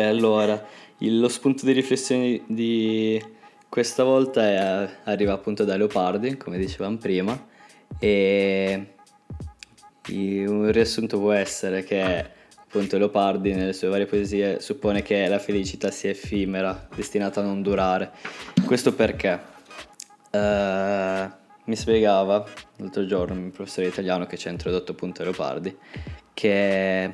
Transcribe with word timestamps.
Allora, 0.00 0.64
il- 0.98 1.20
lo 1.20 1.28
spunto 1.28 1.66
di 1.66 1.72
riflessione 1.72 2.42
di 2.46 3.22
questa 3.68 4.04
volta 4.04 4.42
è- 4.42 4.88
arriva 5.04 5.32
appunto 5.32 5.64
da 5.64 5.76
Leopardi, 5.76 6.36
come 6.36 6.58
dicevamo 6.58 6.96
prima, 6.96 7.46
e 7.98 8.86
un 10.08 10.70
riassunto 10.70 11.18
può 11.18 11.32
essere 11.32 11.84
che 11.84 12.26
appunto 12.58 12.98
Leopardi 12.98 13.52
nelle 13.52 13.72
sue 13.72 13.88
varie 13.88 14.06
poesie 14.06 14.60
suppone 14.60 15.02
che 15.02 15.26
la 15.28 15.38
felicità 15.38 15.90
sia 15.90 16.10
effimera, 16.10 16.88
destinata 16.94 17.40
a 17.40 17.44
non 17.44 17.62
durare. 17.62 18.10
Questo 18.64 18.94
perché 18.94 19.40
eh, 20.30 21.30
mi 21.64 21.76
spiegava 21.76 22.44
l'altro 22.76 23.06
giorno 23.06 23.34
un 23.40 23.50
professore 23.50 23.86
italiano 23.86 24.26
che 24.26 24.36
ci 24.36 24.48
ha 24.48 24.50
introdotto 24.50 24.92
appunto 24.92 25.22
Leopardi 25.22 25.76
che 26.34 27.12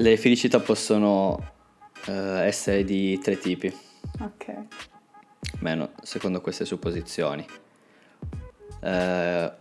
le 0.00 0.16
felicità 0.16 0.60
possono 0.60 1.52
eh, 2.06 2.46
essere 2.46 2.84
di 2.84 3.18
tre 3.18 3.38
tipi, 3.38 3.74
Ok. 4.20 4.54
almeno 5.56 5.90
secondo 6.02 6.40
queste 6.40 6.64
supposizioni. 6.64 7.44
Eh, 8.80 9.52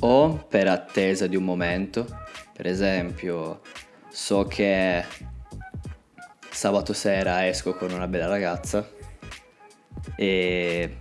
o 0.00 0.34
per 0.48 0.68
attesa 0.68 1.26
di 1.26 1.34
un 1.36 1.44
momento, 1.44 2.06
per 2.52 2.66
esempio, 2.66 3.60
so 4.08 4.44
che 4.44 5.04
sabato 6.50 6.92
sera 6.92 7.46
esco 7.46 7.74
con 7.74 7.90
una 7.92 8.06
bella 8.06 8.26
ragazza 8.26 8.88
e 10.16 10.96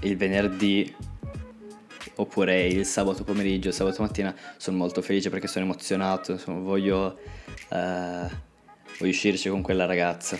il 0.00 0.16
venerdì 0.16 0.94
oppure 2.16 2.66
il 2.66 2.84
sabato 2.84 3.24
pomeriggio, 3.24 3.68
il 3.68 3.74
sabato 3.74 4.02
mattina 4.02 4.34
sono 4.56 4.76
molto 4.76 5.02
felice 5.02 5.30
perché 5.30 5.46
sono 5.46 5.64
emozionato, 5.64 6.32
insomma, 6.32 6.60
voglio, 6.60 7.18
eh, 7.70 8.28
voglio 8.98 9.10
uscirci 9.10 9.48
con 9.48 9.62
quella 9.62 9.86
ragazza. 9.86 10.38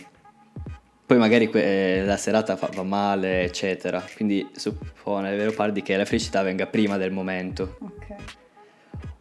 Poi 1.04 1.18
magari 1.18 1.48
que- 1.48 1.98
eh, 1.98 2.04
la 2.04 2.16
serata 2.16 2.56
fa- 2.56 2.70
va 2.72 2.82
male, 2.82 3.42
eccetera. 3.42 4.02
Quindi 4.16 4.48
suppone 4.54 5.36
Leopardi 5.36 5.82
che 5.82 5.96
la 5.96 6.04
felicità 6.04 6.42
venga 6.42 6.66
prima 6.66 6.96
del 6.96 7.10
momento. 7.10 7.76
Ok. 7.80 8.06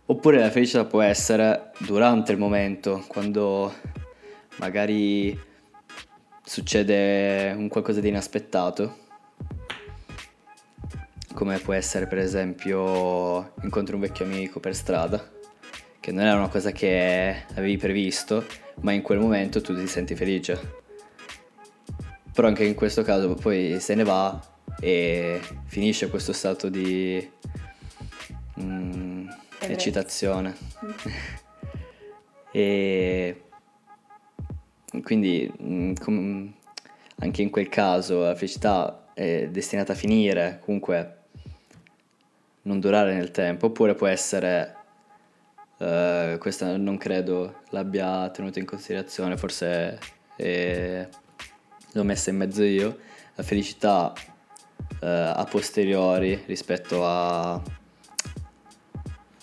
Oppure 0.05 0.39
la 0.39 0.51
felicità 0.51 0.85
può 0.85 1.01
essere 1.01 1.71
durante 1.79 2.31
il 2.31 2.37
momento, 2.37 3.03
quando 3.07 3.73
magari 4.57 5.37
succede 6.43 7.53
un 7.55 7.67
qualcosa 7.69 7.99
di 7.99 8.09
inaspettato. 8.09 9.00
Come 11.33 11.57
può 11.59 11.73
essere 11.73 12.07
per 12.07 12.19
esempio 12.19 13.53
incontri 13.63 13.95
un 13.95 14.01
vecchio 14.01 14.25
amico 14.25 14.59
per 14.59 14.75
strada, 14.75 15.31
che 15.99 16.11
non 16.11 16.25
era 16.25 16.37
una 16.37 16.49
cosa 16.49 16.71
che 16.71 17.45
avevi 17.55 17.77
previsto, 17.77 18.45
ma 18.81 18.91
in 18.91 19.01
quel 19.01 19.19
momento 19.19 19.61
tu 19.61 19.75
ti 19.75 19.87
senti 19.87 20.15
felice. 20.15 20.79
Però 22.33 22.47
anche 22.47 22.63
in 22.65 22.75
questo 22.75 23.03
caso 23.03 23.33
poi 23.35 23.79
se 23.79 23.95
ne 23.95 24.03
va 24.03 24.39
e 24.79 25.39
finisce 25.65 26.09
questo 26.09 26.33
stato 26.33 26.69
di 26.69 27.29
mm, 28.59 29.27
eccitazione. 29.59 30.55
e 32.51 33.41
quindi 35.03 35.51
mm, 35.61 35.93
com- 35.93 36.53
anche 37.19 37.41
in 37.41 37.49
quel 37.49 37.69
caso 37.69 38.21
la 38.21 38.35
felicità 38.35 39.11
è 39.13 39.47
destinata 39.49 39.91
a 39.93 39.95
finire, 39.95 40.59
comunque 40.63 41.19
non 42.63 42.79
durare 42.79 43.13
nel 43.13 43.31
tempo, 43.31 43.67
oppure 43.67 43.95
può 43.95 44.07
essere, 44.07 44.75
eh, 45.77 46.37
questa 46.39 46.77
non 46.77 46.97
credo 46.97 47.61
l'abbia 47.69 48.29
tenuta 48.29 48.59
in 48.59 48.65
considerazione, 48.65 49.37
forse 49.37 49.99
eh, 50.35 51.07
l'ho 51.91 52.03
messa 52.03 52.29
in 52.29 52.37
mezzo 52.37 52.63
io, 52.63 52.97
la 53.35 53.43
felicità 53.43 54.13
eh, 55.01 55.07
a 55.07 55.45
posteriori 55.49 56.43
rispetto 56.45 57.05
a, 57.05 57.61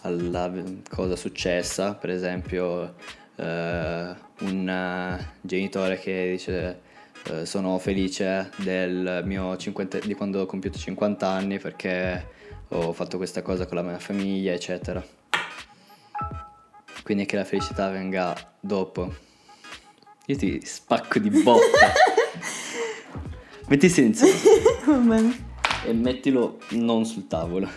alla 0.03 0.53
cosa 0.89 1.17
successa, 1.17 1.95
per 1.95 2.11
esempio 2.11 2.95
eh, 3.37 4.15
un 4.41 5.19
genitore 5.41 5.99
che 5.99 6.31
dice 6.33 6.81
eh, 7.25 7.47
sono 7.47 7.79
felice 7.79 8.51
del 8.57 9.23
mio 9.25 9.57
50 9.57 9.99
di 9.99 10.15
quando 10.15 10.43
ho 10.43 10.47
compiuto 10.47 10.79
50 10.79 11.27
anni 11.27 11.59
perché 11.59 12.37
ho 12.69 12.93
fatto 12.93 13.17
questa 13.17 13.43
cosa 13.43 13.67
con 13.67 13.77
la 13.77 13.83
mia 13.83 13.99
famiglia, 13.99 14.53
eccetera. 14.53 15.05
Quindi 17.03 17.25
che 17.25 17.37
la 17.37 17.45
felicità 17.45 17.89
venga 17.89 18.37
dopo. 18.61 19.15
Io 20.27 20.37
ti 20.37 20.61
spacco 20.65 21.19
di 21.19 21.31
botta. 21.31 21.93
Metti 23.69 23.89
bene. 25.07 25.47
e 25.85 25.93
mettilo 25.93 26.59
non 26.71 27.05
sul 27.05 27.27
tavolo. 27.27 27.69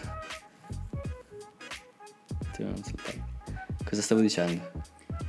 Mettilo 2.39 2.69
non 2.69 2.83
sul 2.83 3.01
tavolo. 3.01 3.29
Cosa 3.83 4.01
stavo 4.01 4.21
dicendo? 4.21 4.71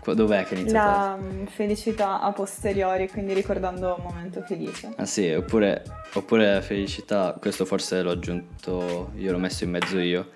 Dov'è 0.04 0.44
che 0.44 0.54
inizia? 0.54 0.84
La 0.84 1.16
mm, 1.16 1.44
felicità 1.46 2.20
a 2.20 2.32
posteriori, 2.32 3.08
quindi 3.08 3.32
ricordando 3.34 3.94
un 3.96 4.02
momento 4.02 4.42
felice. 4.42 4.92
Ah 4.96 5.06
sì, 5.06 5.30
oppure, 5.30 5.84
oppure 6.14 6.54
la 6.54 6.60
felicità, 6.60 7.36
questo 7.40 7.64
forse 7.64 8.02
l'ho 8.02 8.10
aggiunto, 8.10 9.12
io 9.16 9.30
l'ho 9.30 9.38
messo 9.38 9.62
in 9.62 9.70
mezzo 9.70 9.98
io, 9.98 10.30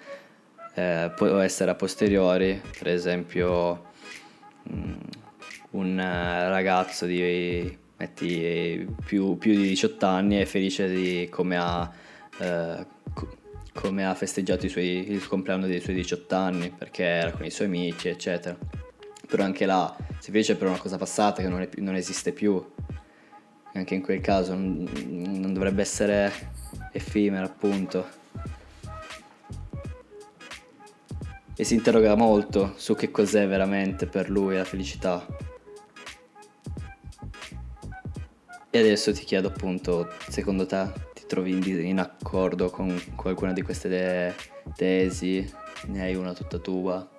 eh, 0.74 1.10
può 1.16 1.38
essere 1.38 1.72
a 1.72 1.74
posteriori, 1.74 2.60
per 2.78 2.88
esempio 2.88 3.86
mm, 4.72 4.94
un 5.70 5.98
eh, 5.98 6.48
ragazzo 6.48 7.04
di 7.06 7.76
metti, 7.96 8.86
più, 9.04 9.36
più 9.36 9.52
di 9.52 9.68
18 9.68 10.06
anni 10.06 10.36
è 10.36 10.44
felice 10.44 10.88
di 10.88 11.28
come 11.30 11.56
ha, 11.56 11.90
eh, 12.38 12.86
co- 13.12 13.36
come 13.74 14.06
ha 14.06 14.14
festeggiato 14.14 14.66
i 14.66 14.68
suoi- 14.68 15.10
il 15.10 15.26
compleanno 15.26 15.66
dei 15.66 15.80
suoi 15.80 15.96
18 15.96 16.34
anni, 16.36 16.70
perché 16.70 17.02
era 17.04 17.30
con 17.32 17.44
i 17.44 17.50
suoi 17.50 17.66
amici, 17.66 18.08
eccetera. 18.08 18.56
Però 19.26 19.42
anche 19.42 19.66
là 19.66 19.94
si 20.18 20.30
felice 20.30 20.56
per 20.56 20.68
una 20.68 20.78
cosa 20.78 20.96
passata 20.96 21.42
che 21.42 21.48
non, 21.48 21.60
è 21.60 21.68
non 21.78 21.94
esiste 21.94 22.32
più 22.32 22.64
anche 23.78 23.94
in 23.94 24.02
quel 24.02 24.20
caso 24.20 24.54
non, 24.54 24.88
non 25.06 25.52
dovrebbe 25.52 25.82
essere 25.82 26.32
effimera 26.92 27.44
appunto. 27.44 28.24
E 31.58 31.64
si 31.64 31.74
interroga 31.74 32.14
molto 32.14 32.74
su 32.76 32.94
che 32.94 33.10
cos'è 33.10 33.46
veramente 33.46 34.06
per 34.06 34.28
lui 34.28 34.56
la 34.56 34.64
felicità. 34.64 35.24
E 38.68 38.78
adesso 38.78 39.12
ti 39.12 39.24
chiedo 39.24 39.48
appunto 39.48 40.10
secondo 40.28 40.66
te 40.66 40.92
ti 41.14 41.24
trovi 41.26 41.52
in, 41.52 41.86
in 41.86 41.98
accordo 41.98 42.68
con 42.68 43.00
qualcuna 43.14 43.52
di 43.52 43.62
queste 43.62 43.88
te- 43.88 44.34
tesi? 44.74 45.50
Ne 45.86 46.02
hai 46.02 46.14
una 46.14 46.34
tutta 46.34 46.58
tua 46.58 47.15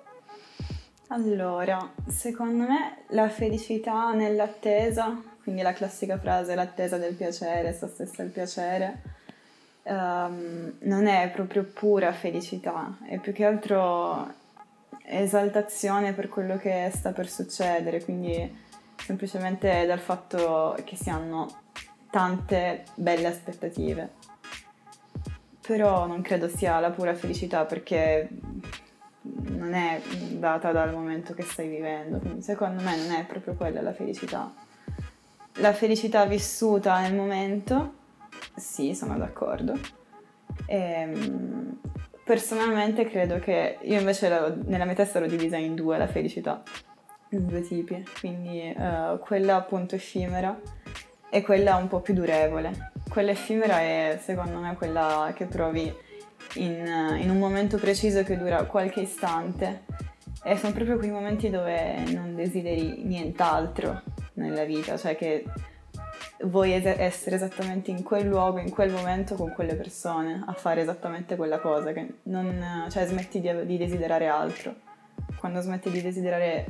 Allora, 1.10 1.90
secondo 2.06 2.64
me 2.64 3.04
la 3.08 3.30
felicità 3.30 4.12
nell'attesa, 4.12 5.18
quindi 5.42 5.62
la 5.62 5.72
classica 5.72 6.18
frase 6.18 6.54
l'attesa 6.54 6.98
del 6.98 7.14
piacere, 7.14 7.72
sta 7.72 7.88
stessa 7.88 8.22
il 8.22 8.28
piacere, 8.28 9.02
ehm, 9.84 10.74
non 10.80 11.06
è 11.06 11.30
proprio 11.30 11.64
pura 11.64 12.12
felicità, 12.12 12.98
è 13.06 13.18
più 13.18 13.32
che 13.32 13.46
altro 13.46 14.34
esaltazione 15.02 16.12
per 16.12 16.28
quello 16.28 16.58
che 16.58 16.90
sta 16.94 17.12
per 17.12 17.26
succedere, 17.26 18.04
quindi 18.04 18.66
semplicemente 19.02 19.86
dal 19.86 20.00
fatto 20.00 20.76
che 20.84 20.96
si 20.96 21.08
hanno 21.08 21.62
tante 22.10 22.84
belle 22.96 23.28
aspettative. 23.28 24.10
Però 25.66 26.06
non 26.06 26.20
credo 26.20 26.48
sia 26.48 26.78
la 26.80 26.90
pura 26.90 27.14
felicità 27.14 27.64
perché 27.64 28.28
non 29.68 29.74
è 29.74 30.00
data 30.30 30.72
dal 30.72 30.92
momento 30.92 31.34
che 31.34 31.42
stai 31.42 31.68
vivendo, 31.68 32.18
quindi 32.18 32.42
secondo 32.42 32.82
me 32.82 32.96
non 32.96 33.12
è 33.12 33.24
proprio 33.26 33.54
quella 33.54 33.82
la 33.82 33.92
felicità. 33.92 34.52
La 35.56 35.72
felicità 35.72 36.24
vissuta 36.24 37.00
nel 37.00 37.14
momento, 37.14 37.94
sì, 38.56 38.94
sono 38.94 39.18
d'accordo. 39.18 39.78
Ehm, 40.66 41.78
personalmente 42.24 43.06
credo 43.06 43.38
che 43.38 43.78
io 43.82 43.98
invece 43.98 44.28
nella 44.64 44.84
mia 44.84 44.94
testa 44.94 45.20
l'ho 45.20 45.26
divisa 45.26 45.56
in 45.56 45.74
due 45.74 45.98
la 45.98 46.06
felicità, 46.06 46.62
in 47.30 47.46
due 47.46 47.60
tipi, 47.60 48.02
quindi 48.20 48.62
eh, 48.62 49.18
quella 49.20 49.56
appunto 49.56 49.94
effimera 49.94 50.58
e 51.28 51.42
quella 51.42 51.76
un 51.76 51.88
po' 51.88 52.00
più 52.00 52.14
durevole. 52.14 52.92
Quella 53.08 53.32
effimera 53.32 53.80
è 53.80 54.18
secondo 54.22 54.58
me 54.58 54.74
quella 54.76 55.32
che 55.34 55.46
provi 55.46 56.06
in, 56.54 57.18
in 57.20 57.30
un 57.30 57.38
momento 57.38 57.76
preciso 57.78 58.22
che 58.22 58.36
dura 58.36 58.64
qualche 58.64 59.00
istante 59.00 59.84
e 60.42 60.56
sono 60.56 60.72
proprio 60.72 60.96
quei 60.98 61.10
momenti 61.10 61.50
dove 61.50 62.04
non 62.12 62.34
desideri 62.34 63.02
nient'altro 63.04 64.02
nella 64.34 64.64
vita, 64.64 64.96
cioè 64.96 65.16
che 65.16 65.44
vuoi 66.42 66.72
es- 66.72 66.84
essere 66.84 67.36
esattamente 67.36 67.90
in 67.90 68.02
quel 68.02 68.26
luogo, 68.26 68.58
in 68.58 68.70
quel 68.70 68.92
momento 68.92 69.34
con 69.34 69.52
quelle 69.52 69.74
persone, 69.74 70.42
a 70.46 70.52
fare 70.52 70.82
esattamente 70.82 71.36
quella 71.36 71.58
cosa, 71.58 71.92
che 71.92 72.18
non, 72.24 72.86
cioè 72.90 73.06
smetti 73.06 73.40
di, 73.40 73.66
di 73.66 73.76
desiderare 73.76 74.28
altro. 74.28 74.74
quando 75.38 75.60
smetti 75.60 75.90
di 75.90 76.02
desiderare 76.02 76.66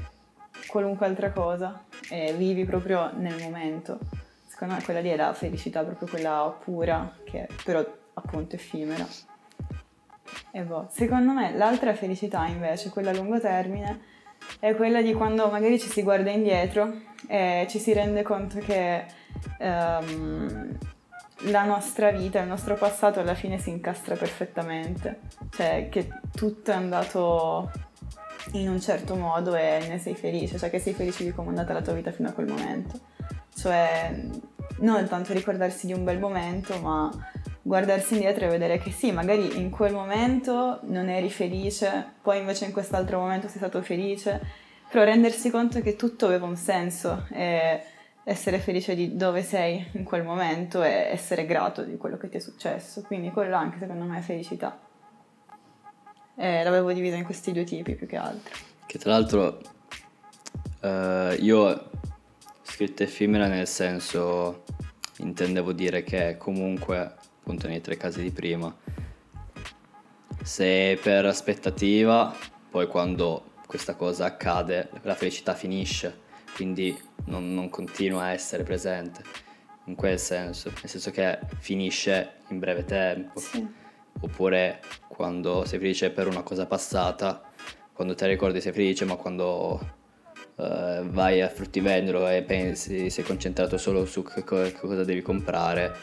qualunque 0.66 1.06
altra 1.06 1.30
cosa 1.30 1.84
e 2.10 2.32
vivi 2.34 2.64
proprio 2.64 3.10
nel 3.16 3.40
momento. 3.42 3.98
Secondo 4.46 4.74
me 4.74 4.82
quella 4.82 5.00
lì 5.00 5.08
è 5.10 5.16
la 5.16 5.32
felicità, 5.32 5.84
proprio 5.84 6.08
quella 6.08 6.56
pura, 6.62 7.16
che 7.24 7.48
però 7.64 7.84
appunto 8.14 8.56
effimera. 8.56 9.06
E 10.50 10.62
boh. 10.62 10.88
Secondo 10.90 11.32
me 11.32 11.56
l'altra 11.56 11.94
felicità 11.94 12.46
invece, 12.46 12.90
quella 12.90 13.10
a 13.10 13.14
lungo 13.14 13.40
termine, 13.40 14.16
è 14.60 14.74
quella 14.74 15.02
di 15.02 15.12
quando 15.12 15.48
magari 15.48 15.78
ci 15.78 15.88
si 15.88 16.02
guarda 16.02 16.30
indietro 16.30 16.92
e 17.26 17.66
ci 17.68 17.78
si 17.78 17.92
rende 17.92 18.22
conto 18.22 18.58
che 18.58 19.04
um, 19.58 20.78
la 21.42 21.64
nostra 21.64 22.10
vita, 22.10 22.40
il 22.40 22.48
nostro 22.48 22.74
passato 22.74 23.20
alla 23.20 23.34
fine 23.34 23.58
si 23.58 23.70
incastra 23.70 24.16
perfettamente, 24.16 25.20
cioè 25.50 25.88
che 25.90 26.08
tutto 26.34 26.70
è 26.70 26.74
andato 26.74 27.70
in 28.52 28.68
un 28.68 28.80
certo 28.80 29.14
modo 29.14 29.54
e 29.54 29.84
ne 29.88 29.98
sei 29.98 30.14
felice, 30.14 30.58
cioè 30.58 30.70
che 30.70 30.78
sei 30.78 30.94
felice 30.94 31.24
di 31.24 31.32
come 31.32 31.48
è 31.48 31.50
andata 31.50 31.72
la 31.72 31.82
tua 31.82 31.92
vita 31.92 32.10
fino 32.10 32.28
a 32.28 32.32
quel 32.32 32.46
momento. 32.46 32.98
Cioè 33.54 34.14
non 34.80 35.06
tanto 35.08 35.32
ricordarsi 35.32 35.86
di 35.86 35.92
un 35.92 36.04
bel 36.04 36.18
momento, 36.18 36.78
ma 36.80 37.10
guardarsi 37.68 38.14
indietro 38.14 38.46
e 38.46 38.48
vedere 38.48 38.78
che 38.78 38.90
sì, 38.90 39.12
magari 39.12 39.58
in 39.58 39.68
quel 39.70 39.92
momento 39.92 40.80
non 40.84 41.10
eri 41.10 41.28
felice, 41.28 42.14
poi 42.22 42.38
invece 42.38 42.64
in 42.64 42.72
quest'altro 42.72 43.20
momento 43.20 43.46
sei 43.46 43.58
stato 43.58 43.82
felice, 43.82 44.40
però 44.88 45.04
rendersi 45.04 45.50
conto 45.50 45.80
che 45.82 45.94
tutto 45.94 46.24
aveva 46.24 46.46
un 46.46 46.56
senso 46.56 47.26
e 47.30 47.82
essere 48.24 48.58
felice 48.58 48.94
di 48.94 49.16
dove 49.16 49.42
sei 49.42 49.86
in 49.92 50.04
quel 50.04 50.24
momento 50.24 50.82
e 50.82 51.08
essere 51.10 51.44
grato 51.44 51.82
di 51.82 51.98
quello 51.98 52.16
che 52.16 52.30
ti 52.30 52.38
è 52.38 52.40
successo. 52.40 53.02
Quindi 53.02 53.30
quello 53.30 53.54
anche 53.54 53.78
secondo 53.78 54.04
me 54.04 54.18
è 54.18 54.22
felicità. 54.22 54.78
E 56.36 56.62
l'avevo 56.62 56.90
divisa 56.92 57.16
in 57.16 57.24
questi 57.24 57.52
due 57.52 57.64
tipi 57.64 57.94
più 57.94 58.06
che 58.06 58.16
altro. 58.16 58.54
Che 58.86 58.98
tra 58.98 59.10
l'altro 59.10 59.60
eh, 60.80 61.36
io 61.40 61.90
scritto 62.62 63.02
effimera 63.02 63.46
nel 63.46 63.66
senso 63.66 64.64
intendevo 65.18 65.72
dire 65.72 66.02
che 66.02 66.36
comunque 66.38 67.17
appunto 67.48 67.66
nei 67.66 67.80
tre 67.80 67.96
casi 67.96 68.20
di 68.20 68.30
prima 68.30 68.74
se 70.42 70.98
per 71.02 71.24
aspettativa 71.24 72.36
poi 72.70 72.86
quando 72.86 73.52
questa 73.66 73.94
cosa 73.94 74.26
accade 74.26 74.90
la 75.02 75.14
felicità 75.14 75.54
finisce 75.54 76.26
quindi 76.54 76.96
non, 77.24 77.54
non 77.54 77.70
continua 77.70 78.24
a 78.24 78.32
essere 78.32 78.64
presente 78.64 79.22
in 79.88 79.94
quel 79.94 80.18
senso, 80.18 80.68
nel 80.68 80.88
senso 80.88 81.10
che 81.10 81.38
finisce 81.58 82.40
in 82.48 82.58
breve 82.58 82.84
tempo. 82.84 83.40
Sì. 83.40 83.66
Oppure 84.20 84.80
quando 85.08 85.64
sei 85.64 85.78
felice 85.78 86.10
per 86.10 86.26
una 86.26 86.42
cosa 86.42 86.66
passata, 86.66 87.42
quando 87.92 88.14
te 88.14 88.26
ricordi 88.26 88.60
sei 88.60 88.72
felice, 88.72 89.04
ma 89.04 89.16
quando 89.16 89.80
uh, 90.56 91.04
vai 91.04 91.40
a 91.40 91.48
fruttivendolo 91.48 92.28
e 92.28 92.42
pensi, 92.42 93.08
sei 93.08 93.24
concentrato 93.24 93.78
solo 93.78 94.04
su 94.04 94.22
che, 94.22 94.44
co- 94.44 94.62
che 94.62 94.72
cosa 94.72 95.04
devi 95.04 95.22
comprare, 95.22 95.96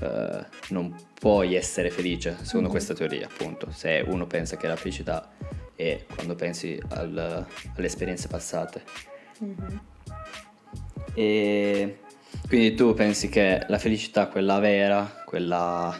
uh, 0.00 0.44
non 0.70 0.94
puoi 1.18 1.54
essere 1.54 1.90
felice, 1.90 2.36
secondo 2.42 2.60
mm-hmm. 2.60 2.70
questa 2.70 2.94
teoria, 2.94 3.26
appunto. 3.26 3.70
Se 3.70 4.04
uno 4.06 4.26
pensa 4.26 4.56
che 4.56 4.66
la 4.66 4.76
felicità 4.76 5.30
è 5.74 6.04
quando 6.12 6.34
pensi 6.34 6.80
al, 6.88 7.16
alle 7.76 7.86
esperienze 7.86 8.28
passate. 8.28 8.82
Mm-hmm. 9.42 9.76
E 11.14 11.98
quindi 12.46 12.74
tu 12.74 12.94
pensi 12.94 13.28
che 13.28 13.64
la 13.68 13.78
felicità, 13.78 14.28
quella 14.28 14.58
vera, 14.58 15.22
quella 15.24 15.98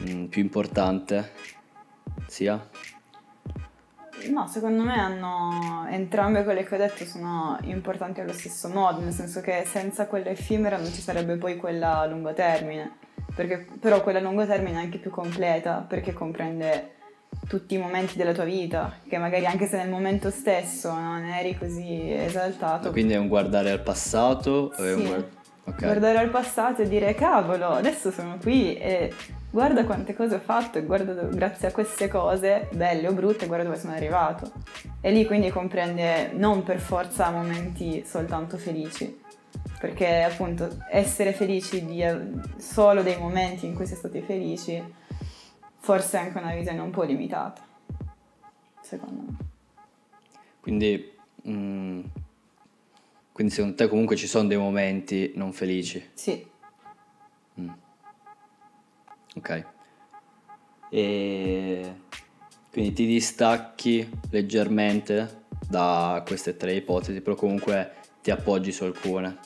mh, 0.00 0.10
mm, 0.10 0.24
più 0.26 0.42
importante, 0.42 1.32
sia? 2.26 2.70
No, 4.30 4.46
secondo 4.46 4.82
me 4.82 4.98
hanno 4.98 5.86
entrambe 5.90 6.44
quelle 6.44 6.64
che 6.64 6.74
ho 6.74 6.78
detto 6.78 7.04
sono 7.04 7.58
importanti 7.62 8.20
allo 8.20 8.32
stesso 8.32 8.68
modo, 8.68 9.00
nel 9.00 9.12
senso 9.12 9.40
che 9.40 9.64
senza 9.66 10.06
quella 10.06 10.30
effimera 10.30 10.76
non 10.76 10.86
ci 10.86 11.00
sarebbe 11.00 11.36
poi 11.36 11.56
quella 11.56 11.98
a 11.98 12.06
lungo 12.06 12.32
termine, 12.32 12.96
perché, 13.34 13.66
però 13.80 14.02
quella 14.02 14.18
a 14.18 14.22
lungo 14.22 14.46
termine 14.46 14.78
è 14.78 14.82
anche 14.82 14.98
più 14.98 15.10
completa 15.10 15.84
perché 15.86 16.12
comprende 16.12 16.92
tutti 17.48 17.74
i 17.74 17.78
momenti 17.78 18.16
della 18.16 18.32
tua 18.32 18.44
vita, 18.44 18.98
che 19.08 19.18
magari 19.18 19.46
anche 19.46 19.66
se 19.66 19.76
nel 19.76 19.90
momento 19.90 20.30
stesso 20.30 20.92
non 20.92 21.24
eri 21.24 21.56
così 21.58 22.12
esaltato. 22.12 22.90
Quindi 22.90 23.12
è 23.12 23.18
un 23.18 23.28
guardare 23.28 23.70
al 23.70 23.80
passato? 23.80 24.72
Sì. 24.76 24.94
Guard... 25.04 25.28
Okay. 25.66 25.88
Guardare 25.88 26.18
al 26.18 26.28
passato 26.28 26.82
e 26.82 26.88
dire 26.88 27.14
cavolo, 27.14 27.68
adesso 27.68 28.10
sono 28.10 28.36
qui 28.38 28.76
e 28.76 29.12
guarda 29.54 29.84
quante 29.84 30.16
cose 30.16 30.34
ho 30.34 30.40
fatto 30.40 30.78
e 30.78 30.82
guarda 30.82 31.12
grazie 31.26 31.68
a 31.68 31.70
queste 31.70 32.08
cose, 32.08 32.68
belle 32.72 33.06
o 33.06 33.12
brutte, 33.12 33.46
guarda 33.46 33.66
dove 33.66 33.78
sono 33.78 33.92
arrivato. 33.92 34.50
E 35.00 35.12
lì 35.12 35.24
quindi 35.24 35.48
comprende 35.50 36.32
non 36.32 36.64
per 36.64 36.80
forza 36.80 37.30
momenti 37.30 38.02
soltanto 38.04 38.56
felici, 38.56 39.16
perché 39.78 40.24
appunto 40.24 40.78
essere 40.90 41.32
felici 41.32 41.84
di 41.84 42.04
solo 42.56 43.04
dei 43.04 43.16
momenti 43.16 43.64
in 43.66 43.76
cui 43.76 43.86
sei 43.86 43.96
stati 43.96 44.20
felici 44.22 44.82
forse 45.76 46.16
anche 46.16 46.36
una 46.36 46.52
visione 46.52 46.80
un 46.80 46.90
po' 46.90 47.04
limitata, 47.04 47.64
secondo 48.80 49.22
me. 49.22 49.36
Quindi, 50.58 51.12
mm, 51.46 52.00
quindi 53.30 53.52
secondo 53.52 53.76
te 53.76 53.86
comunque 53.86 54.16
ci 54.16 54.26
sono 54.26 54.48
dei 54.48 54.58
momenti 54.58 55.30
non 55.36 55.52
felici? 55.52 56.10
Sì. 56.14 56.44
Ok. 59.34 59.64
E 60.90 61.94
quindi 62.70 62.92
ti 62.92 63.06
distacchi 63.06 64.08
leggermente 64.30 65.42
da 65.68 66.22
queste 66.26 66.56
tre 66.56 66.72
ipotesi, 66.74 67.20
però 67.20 67.36
comunque 67.36 67.92
ti 68.22 68.30
appoggi 68.30 68.72
su 68.72 68.84
alcune. 68.84 69.38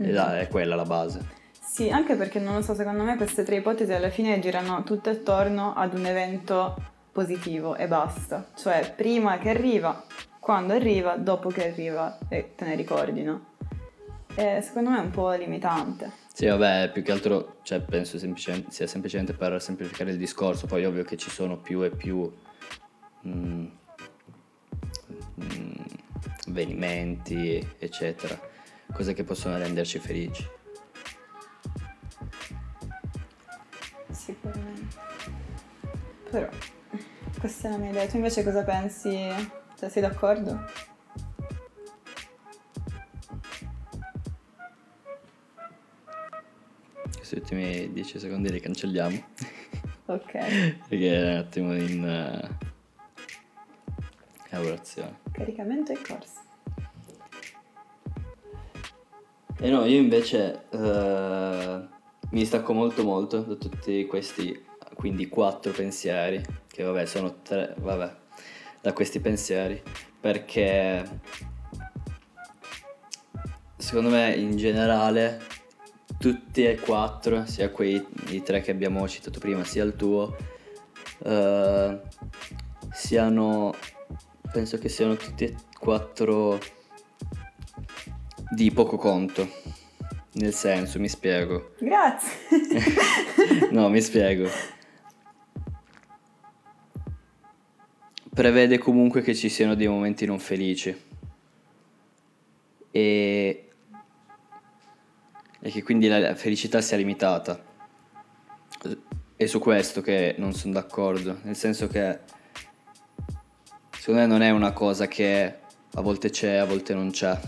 Mm-hmm. 0.00 0.10
Ed 0.10 0.16
è 0.16 0.48
quella 0.48 0.74
la 0.74 0.84
base. 0.84 1.36
Sì, 1.60 1.90
anche 1.90 2.16
perché 2.16 2.40
non 2.40 2.54
lo 2.54 2.62
so, 2.62 2.74
secondo 2.74 3.04
me 3.04 3.16
queste 3.16 3.44
tre 3.44 3.56
ipotesi 3.56 3.92
alla 3.92 4.10
fine 4.10 4.38
girano 4.40 4.82
tutte 4.82 5.10
attorno 5.10 5.74
ad 5.74 5.94
un 5.94 6.06
evento 6.06 6.74
positivo 7.12 7.76
e 7.76 7.86
basta. 7.86 8.48
Cioè, 8.56 8.94
prima 8.96 9.38
che 9.38 9.50
arriva, 9.50 10.04
quando 10.40 10.72
arriva, 10.72 11.16
dopo 11.16 11.50
che 11.50 11.70
arriva 11.70 12.18
e 12.28 12.54
te 12.56 12.64
ne 12.64 12.74
ricordi, 12.74 13.22
no? 13.22 13.44
E 14.34 14.60
secondo 14.62 14.90
me 14.90 14.98
è 14.98 15.02
un 15.02 15.10
po' 15.10 15.30
limitante. 15.32 16.10
Sì, 16.38 16.46
vabbè, 16.46 16.92
più 16.92 17.02
che 17.02 17.10
altro, 17.10 17.56
cioè, 17.64 17.80
penso 17.80 18.16
semplicemente, 18.16 18.70
sia 18.70 18.86
semplicemente 18.86 19.32
per 19.32 19.60
semplificare 19.60 20.12
il 20.12 20.18
discorso, 20.18 20.68
poi 20.68 20.84
ovvio 20.84 21.02
che 21.02 21.16
ci 21.16 21.30
sono 21.30 21.58
più 21.58 21.82
e 21.82 21.90
più 21.90 22.32
mm, 23.26 23.66
mm, 25.42 25.72
avvenimenti, 26.46 27.68
eccetera, 27.80 28.40
cose 28.92 29.14
che 29.14 29.24
possono 29.24 29.58
renderci 29.58 29.98
felici. 29.98 30.48
sicuramente. 34.12 34.96
Però, 36.30 36.48
questa 37.40 37.66
è 37.66 37.70
la 37.72 37.78
mia 37.78 37.90
idea. 37.90 38.06
Tu 38.06 38.14
invece 38.14 38.44
cosa 38.44 38.62
pensi? 38.62 39.10
Cioè, 39.76 39.88
sei 39.88 40.02
d'accordo? 40.02 40.87
Questi 47.28 47.44
ultimi 47.44 47.92
10 47.92 48.18
secondi 48.20 48.50
li 48.50 48.58
cancelliamo. 48.58 49.22
Ok. 50.08 50.32
Perché 50.88 51.14
è 51.14 51.32
un 51.32 51.36
attimo 51.36 51.76
in 51.76 52.02
uh, 52.02 52.48
lavorazione. 54.48 55.18
Caricamento 55.32 55.92
e 55.92 55.98
corso. 56.00 56.40
E 59.60 59.68
no, 59.68 59.84
io 59.84 59.98
invece... 59.98 60.64
Uh, 60.70 61.86
mi 62.30 62.46
stacco 62.46 62.72
molto 62.72 63.04
molto 63.04 63.42
da 63.42 63.56
tutti 63.56 64.06
questi, 64.06 64.64
quindi 64.94 65.28
quattro 65.28 65.72
pensieri, 65.72 66.42
che 66.66 66.82
vabbè 66.82 67.04
sono 67.04 67.42
tre, 67.42 67.74
vabbè, 67.78 68.16
da 68.80 68.94
questi 68.94 69.20
pensieri, 69.20 69.82
perché 70.18 71.20
secondo 73.76 74.08
me 74.08 74.34
in 74.34 74.56
generale 74.56 75.57
tutti 76.18 76.64
e 76.64 76.76
quattro, 76.76 77.46
sia 77.46 77.70
quei 77.70 78.04
i 78.28 78.42
tre 78.42 78.60
che 78.60 78.70
abbiamo 78.70 79.06
citato 79.08 79.38
prima, 79.38 79.64
sia 79.64 79.84
il 79.84 79.94
tuo, 79.96 80.36
uh, 81.18 82.00
siano, 82.92 83.74
penso 84.52 84.78
che 84.78 84.88
siano 84.88 85.16
tutti 85.16 85.44
e 85.44 85.54
quattro 85.78 86.58
di 88.50 88.70
poco 88.72 88.96
conto 88.96 89.76
nel 90.38 90.54
senso, 90.54 91.00
mi 91.00 91.08
spiego. 91.08 91.74
Grazie. 91.78 92.30
no, 93.70 93.88
mi 93.88 94.00
spiego. 94.00 94.48
Prevede 98.32 98.78
comunque 98.78 99.22
che 99.22 99.34
ci 99.34 99.48
siano 99.48 99.74
dei 99.74 99.88
momenti 99.88 100.26
non 100.26 100.38
felici. 100.38 100.96
E, 102.90 103.67
e 105.60 105.70
che 105.70 105.82
quindi 105.82 106.08
la 106.08 106.34
felicità 106.34 106.80
sia 106.80 106.96
limitata. 106.96 107.64
È 109.36 109.46
su 109.46 109.58
questo 109.58 110.00
che 110.00 110.34
non 110.38 110.52
sono 110.52 110.74
d'accordo, 110.74 111.38
nel 111.42 111.56
senso 111.56 111.86
che 111.86 112.18
secondo 113.92 114.20
me 114.20 114.26
non 114.26 114.42
è 114.42 114.50
una 114.50 114.72
cosa 114.72 115.06
che 115.06 115.58
a 115.94 116.00
volte 116.00 116.30
c'è, 116.30 116.56
a 116.56 116.64
volte 116.64 116.94
non 116.94 117.10
c'è. 117.10 117.38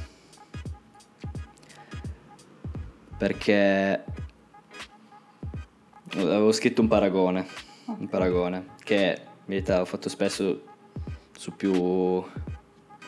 Perché 3.19 4.05
avevo 6.15 6.53
scritto 6.53 6.81
un 6.81 6.89
paragone, 6.89 7.47
un 7.87 8.09
paragone 8.09 8.71
che 8.83 9.21
in 9.25 9.45
verità 9.45 9.81
ho 9.81 9.85
fatto 9.85 10.09
spesso 10.09 10.63
su 11.37 11.55
più 11.55 12.25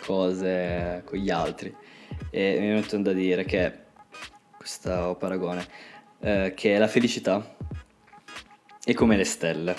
cose 0.05 1.03
con 1.05 1.19
gli 1.19 1.31
altri 1.31 1.75
e 2.31 2.57
mi 2.61 2.69
mettono 2.73 3.03
da 3.03 3.13
dire 3.13 3.45
che 3.45 3.82
questo 4.63 5.17
paragone 5.19 5.67
eh, 6.21 6.53
che 6.55 6.79
la 6.79 6.87
felicità 6.87 7.57
è 8.85 8.95
come 8.95 9.17
le 9.17 9.25
stelle. 9.25 9.75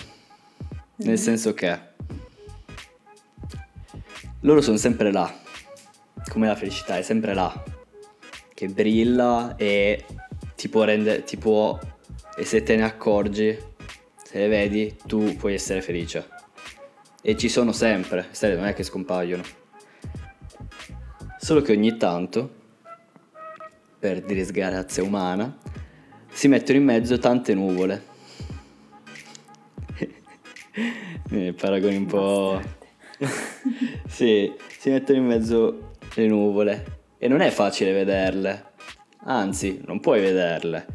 Nel 0.97 1.07
mm-hmm. 1.07 1.15
senso 1.15 1.53
che 1.53 1.79
loro 4.41 4.59
sono 4.59 4.75
sempre 4.75 5.13
là 5.13 5.33
come 6.29 6.47
la 6.47 6.55
felicità 6.55 6.97
è 6.97 7.01
sempre 7.01 7.33
là 7.33 7.63
che 8.53 8.67
brilla 8.67 9.55
e 9.55 10.05
ti 10.55 10.67
può 10.67 10.83
rendere 10.83 11.23
ti 11.23 11.37
può 11.37 11.79
e 12.35 12.43
se 12.43 12.61
te 12.63 12.75
ne 12.75 12.83
accorgi 12.83 13.57
se 14.21 14.37
le 14.37 14.47
vedi 14.49 14.97
tu 15.05 15.33
puoi 15.37 15.53
essere 15.53 15.81
felice. 15.81 16.27
E 17.21 17.37
ci 17.37 17.47
sono 17.47 17.71
sempre 17.71 18.27
non 18.41 18.65
è 18.65 18.73
che 18.73 18.83
scompaiono. 18.83 19.43
Solo 21.39 21.61
che 21.61 21.71
ogni 21.71 21.95
tanto, 21.95 22.62
per 24.03 24.19
disgrazia 24.22 25.01
umana, 25.01 25.57
si 26.29 26.50
mettono 26.50 26.77
in 26.77 26.83
mezzo 26.83 27.17
tante 27.19 27.53
nuvole. 27.53 28.03
Paragoni 31.55 31.95
un 31.95 32.05
po'... 32.05 32.60
sì, 34.05 34.53
si 34.77 34.89
mettono 34.89 35.19
in 35.19 35.25
mezzo 35.25 35.91
le 36.15 36.27
nuvole. 36.27 37.01
E 37.17 37.29
non 37.29 37.39
è 37.39 37.50
facile 37.50 37.93
vederle, 37.93 38.72
anzi 39.24 39.81
non 39.86 40.01
puoi 40.01 40.19
vederle. 40.19 40.86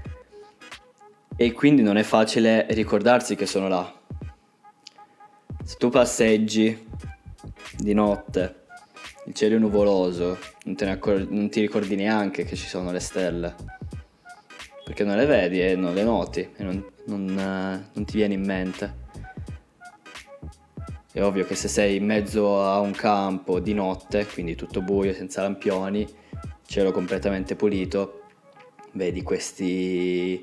E 1.34 1.52
quindi 1.52 1.80
non 1.80 1.96
è 1.96 2.02
facile 2.02 2.66
ricordarsi 2.68 3.36
che 3.36 3.46
sono 3.46 3.68
là. 3.68 4.00
Se 5.64 5.76
tu 5.78 5.88
passeggi 5.88 6.86
di 7.74 7.94
notte 7.94 8.66
il 9.28 9.34
cielo 9.34 9.56
è 9.56 9.58
nuvoloso, 9.58 10.38
non, 10.64 10.88
accor- 10.88 11.28
non 11.28 11.50
ti 11.50 11.60
ricordi 11.60 11.94
neanche 11.96 12.44
che 12.44 12.56
ci 12.56 12.66
sono 12.66 12.90
le 12.90 12.98
stelle, 12.98 13.54
perché 14.82 15.04
non 15.04 15.16
le 15.16 15.26
vedi 15.26 15.60
e 15.60 15.76
non 15.76 15.92
le 15.92 16.02
noti 16.02 16.48
e 16.56 16.64
non, 16.64 16.82
non, 17.04 17.28
uh, 17.28 17.90
non 17.92 18.04
ti 18.06 18.16
viene 18.16 18.32
in 18.32 18.42
mente. 18.42 19.06
È 21.12 21.22
ovvio 21.22 21.44
che 21.44 21.54
se 21.54 21.68
sei 21.68 21.96
in 21.96 22.06
mezzo 22.06 22.62
a 22.64 22.80
un 22.80 22.92
campo 22.92 23.60
di 23.60 23.74
notte, 23.74 24.26
quindi 24.26 24.54
tutto 24.54 24.80
buio, 24.80 25.12
senza 25.12 25.42
lampioni, 25.42 26.08
cielo 26.64 26.90
completamente 26.90 27.54
pulito, 27.54 28.22
vedi 28.92 29.22
questi 29.22 30.42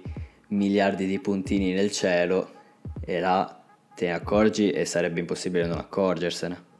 miliardi 0.50 1.08
di 1.08 1.20
puntini 1.20 1.74
nel 1.74 1.92
cielo 1.92 2.51
e 3.01 3.20
là 3.20 3.63
te 3.96 4.06
ne 4.06 4.13
accorgi 4.13 4.70
e 4.70 4.86
sarebbe 4.86 5.22
impossibile 5.22 5.65
non 5.65 5.80
accorgersene. 5.80 6.74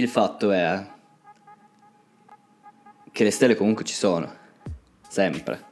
Il 0.00 0.08
fatto 0.08 0.50
è 0.50 0.82
che 3.12 3.22
le 3.22 3.30
stelle 3.30 3.54
comunque 3.54 3.84
ci 3.84 3.92
sono, 3.92 4.32
sempre, 5.06 5.66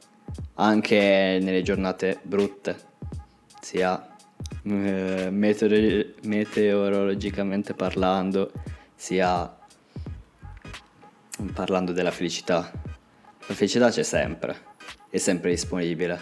anche 0.53 1.39
nelle 1.41 1.63
giornate 1.63 2.19
brutte, 2.21 2.79
sia 3.59 4.15
eh, 4.65 5.29
meteor- 5.31 6.13
meteorologicamente 6.25 7.73
parlando, 7.73 8.51
sia 8.93 9.51
parlando 11.51 11.91
della 11.91 12.11
felicità. 12.11 12.71
La 13.47 13.55
felicità 13.55 13.89
c'è 13.89 14.03
sempre, 14.03 14.55
è 15.09 15.17
sempre 15.17 15.49
disponibile, 15.49 16.19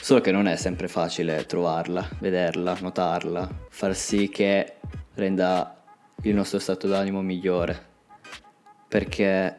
solo 0.00 0.20
che 0.20 0.30
non 0.30 0.46
è 0.46 0.54
sempre 0.54 0.86
facile 0.86 1.44
trovarla, 1.44 2.08
vederla, 2.20 2.76
notarla, 2.80 3.48
far 3.68 3.96
sì 3.96 4.28
che 4.28 4.76
renda 5.14 5.81
il 6.22 6.34
nostro 6.34 6.58
stato 6.58 6.86
d'animo 6.86 7.20
migliore. 7.22 7.90
Perché 8.88 9.58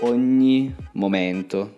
ogni 0.00 0.74
momento 0.92 1.76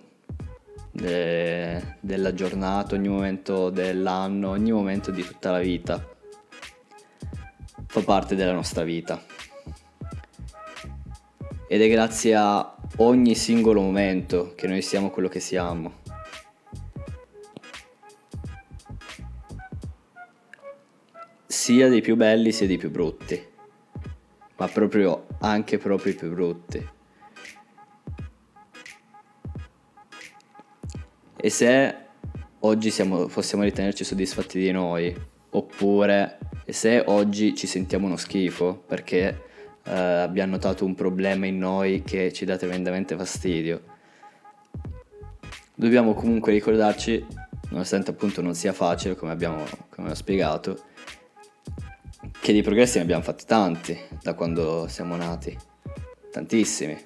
de- 0.92 1.96
della 2.00 2.34
giornata, 2.34 2.94
ogni 2.94 3.08
momento 3.08 3.70
dell'anno, 3.70 4.50
ogni 4.50 4.72
momento 4.72 5.10
di 5.10 5.22
tutta 5.22 5.50
la 5.50 5.60
vita 5.60 6.06
fa 7.86 8.00
parte 8.02 8.36
della 8.36 8.52
nostra 8.52 8.84
vita. 8.84 9.20
Ed 11.68 11.82
è 11.82 11.88
grazie 11.88 12.34
a 12.36 12.76
ogni 12.96 13.34
singolo 13.34 13.80
momento 13.80 14.54
che 14.56 14.66
noi 14.66 14.82
siamo 14.82 15.10
quello 15.10 15.28
che 15.28 15.40
siamo. 15.40 15.99
Sia 21.70 21.88
dei 21.88 22.00
più 22.00 22.16
belli 22.16 22.50
sia 22.50 22.66
dei 22.66 22.78
più 22.78 22.90
brutti, 22.90 23.40
ma 24.56 24.66
proprio 24.66 25.28
anche 25.38 25.78
proprio 25.78 26.12
i 26.12 26.16
più 26.16 26.28
brutti. 26.34 26.88
E 31.36 31.48
se 31.48 31.96
oggi 32.58 32.90
siamo, 32.90 33.26
possiamo 33.26 33.62
ritenerci 33.62 34.02
soddisfatti 34.02 34.58
di 34.58 34.72
noi, 34.72 35.16
oppure 35.50 36.40
se 36.66 37.04
oggi 37.06 37.54
ci 37.54 37.68
sentiamo 37.68 38.06
uno 38.06 38.16
schifo 38.16 38.82
perché 38.84 39.42
eh, 39.84 39.92
abbiamo 39.92 40.54
notato 40.54 40.84
un 40.84 40.96
problema 40.96 41.46
in 41.46 41.58
noi 41.58 42.02
che 42.02 42.32
ci 42.32 42.44
dà 42.44 42.56
tremendamente 42.56 43.14
fastidio, 43.14 43.82
dobbiamo 45.76 46.14
comunque 46.14 46.50
ricordarci, 46.50 47.24
nonostante 47.68 48.10
appunto 48.10 48.42
non 48.42 48.56
sia 48.56 48.72
facile 48.72 49.14
come 49.14 49.30
abbiamo 49.30 49.64
come 49.88 50.10
ho 50.10 50.14
spiegato, 50.14 50.88
che 52.40 52.52
di 52.52 52.62
progressi 52.62 52.98
ne 52.98 53.04
abbiamo 53.04 53.22
fatti 53.22 53.44
tanti 53.44 53.98
da 54.22 54.34
quando 54.34 54.86
siamo 54.88 55.16
nati, 55.16 55.56
tantissimi. 56.30 56.98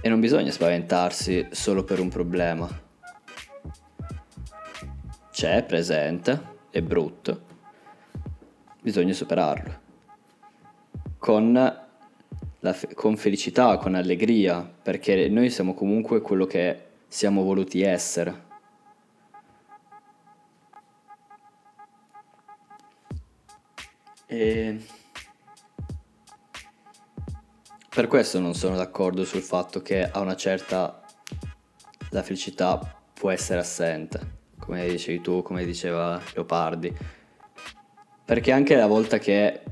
E 0.00 0.08
non 0.08 0.20
bisogna 0.20 0.50
spaventarsi 0.50 1.48
solo 1.50 1.84
per 1.84 2.00
un 2.00 2.08
problema. 2.08 2.68
C'è, 5.30 5.62
presente, 5.64 6.40
è 6.70 6.82
brutto. 6.82 7.50
Bisogna 8.80 9.12
superarlo. 9.12 9.80
Con, 11.18 11.52
la, 11.52 12.76
con 12.94 13.16
felicità, 13.16 13.76
con 13.76 13.94
allegria, 13.94 14.68
perché 14.82 15.28
noi 15.28 15.50
siamo 15.50 15.74
comunque 15.74 16.20
quello 16.20 16.46
che 16.46 16.86
siamo 17.06 17.44
voluti 17.44 17.82
essere 17.82 18.50
E 24.32 24.78
per 27.90 28.06
questo 28.06 28.40
non 28.40 28.54
sono 28.54 28.76
d'accordo 28.76 29.26
sul 29.26 29.42
fatto 29.42 29.82
che 29.82 30.10
a 30.10 30.20
una 30.20 30.36
certa 30.36 31.02
la 32.08 32.22
felicità 32.22 32.80
può 33.12 33.28
essere 33.30 33.60
assente, 33.60 34.20
come 34.58 34.88
dicevi 34.88 35.20
tu, 35.20 35.42
come 35.42 35.66
diceva 35.66 36.18
Leopardi. 36.32 36.96
Perché 38.24 38.52
anche 38.52 38.74
la 38.74 38.86
volta 38.86 39.18
che 39.18 39.64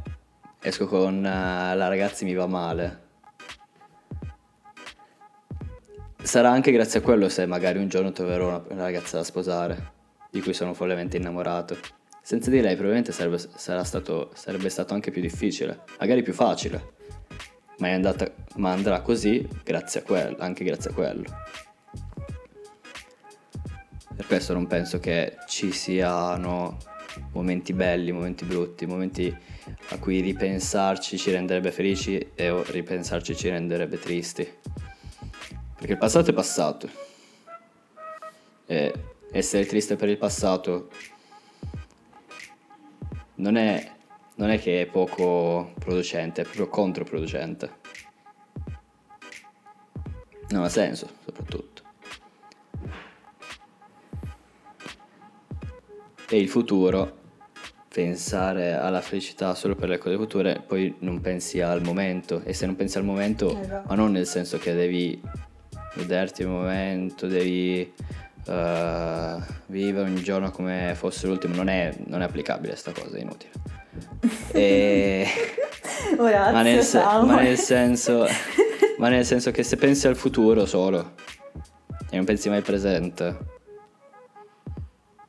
esco 0.61 0.87
con 0.87 1.25
eh, 1.25 1.75
la 1.75 1.88
ragazza 1.88 2.26
mi 2.26 2.35
va 2.35 2.47
male, 2.47 3.00
sarà 6.23 6.50
anche 6.50 6.71
grazie 6.71 6.99
a 6.99 7.02
quello 7.02 7.31
se 7.31 7.47
magari 7.47 7.79
un 7.79 7.88
giorno 7.88 8.12
troverò 8.12 8.62
una 8.69 8.83
ragazza 8.83 9.17
da 9.17 9.25
sposare, 9.25 9.93
di 10.31 10.43
cui 10.43 10.52
sono 10.52 10.75
follemente 10.75 11.17
innamorato. 11.17 12.00
Senza 12.30 12.49
di 12.49 12.60
lei 12.60 12.75
probabilmente 12.76 13.10
sarebbe, 13.10 13.38
stato, 13.38 14.30
sarebbe 14.34 14.68
stato 14.68 14.94
anche 14.94 15.10
più 15.10 15.20
difficile, 15.20 15.80
magari 15.99 16.22
più 16.22 16.32
facile, 16.32 16.92
ma, 17.78 17.88
andata, 17.88 18.32
ma 18.58 18.70
andrà 18.70 19.00
così 19.00 19.44
grazie 19.64 20.04
quello, 20.04 20.37
anche 20.38 20.62
grazie 20.62 20.90
a 20.90 20.94
quello. 20.94 21.25
Per 24.14 24.26
questo 24.28 24.52
non 24.52 24.68
penso 24.68 25.00
che 25.00 25.38
ci 25.49 25.72
siano 25.72 26.78
momenti 27.32 27.72
belli, 27.72 28.12
momenti 28.12 28.44
brutti, 28.44 28.87
momenti 28.87 29.37
a 29.88 29.99
cui 29.99 30.20
ripensarci 30.20 31.18
ci 31.18 31.32
renderebbe 31.32 31.72
felici 31.72 32.30
e 32.37 32.62
ripensarci 32.62 33.34
ci 33.34 33.49
renderebbe 33.49 33.99
tristi. 33.99 34.49
Perché 35.75 35.94
il 35.94 35.99
passato 35.99 36.30
è 36.30 36.32
passato. 36.32 36.88
E 38.66 38.92
essere 39.32 39.66
triste 39.66 39.96
per 39.96 40.08
il 40.08 40.16
passato 40.16 40.90
non 43.40 43.56
è, 43.56 43.92
non 44.37 44.50
è 44.50 44.61
che 44.61 44.82
è 44.82 44.87
poco 44.87 45.73
producente, 45.78 46.42
è 46.42 46.44
proprio 46.44 46.68
controproducente. 46.68 47.78
Non 50.50 50.64
ha 50.64 50.68
senso, 50.68 51.09
soprattutto. 51.25 51.82
E 56.28 56.38
il 56.38 56.49
futuro, 56.49 57.18
pensare 57.88 58.75
alla 58.75 59.00
felicità 59.00 59.54
solo 59.54 59.75
per 59.75 59.88
le 59.88 59.99
cose 59.99 60.16
future, 60.16 60.62
poi 60.64 60.94
non 61.00 61.20
pensi 61.20 61.61
al 61.61 61.82
momento. 61.82 62.42
E 62.44 62.52
se 62.52 62.66
non 62.66 62.76
pensi 62.76 62.99
al 62.99 63.04
momento, 63.04 63.59
esatto. 63.59 63.88
ma 63.88 63.94
non 63.94 64.12
nel 64.12 64.26
senso 64.26 64.59
che 64.59 64.75
devi 64.75 65.20
goderti 65.97 66.42
il 66.42 66.49
momento, 66.49 67.26
devi 67.26 67.92
eh, 68.47 69.37
vivere 69.66 70.09
ogni 70.09 70.23
giorno 70.23 70.50
come 70.50 70.94
fosse 70.94 71.26
l'ultimo, 71.26 71.54
non 71.54 71.68
è, 71.68 71.94
non 72.06 72.23
è 72.23 72.25
applicabile 72.25 72.76
sta 72.76 72.92
cosa, 72.92 73.16
è 73.16 73.20
inutile. 73.20 73.52
E... 74.52 75.26
Orazio, 76.18 76.52
ma, 76.52 76.62
nel 76.62 77.26
ma 77.26 77.40
nel 77.40 77.59
senso, 77.59 78.26
ma 78.99 79.09
nel 79.09 79.25
senso 79.25 79.50
che 79.50 79.62
se 79.62 79.76
pensi 79.76 80.06
al 80.06 80.16
futuro 80.16 80.66
solo 80.66 81.14
e 82.11 82.16
non 82.16 82.25
pensi 82.25 82.49
mai 82.49 82.59
al 82.59 82.64
presente, 82.64 83.38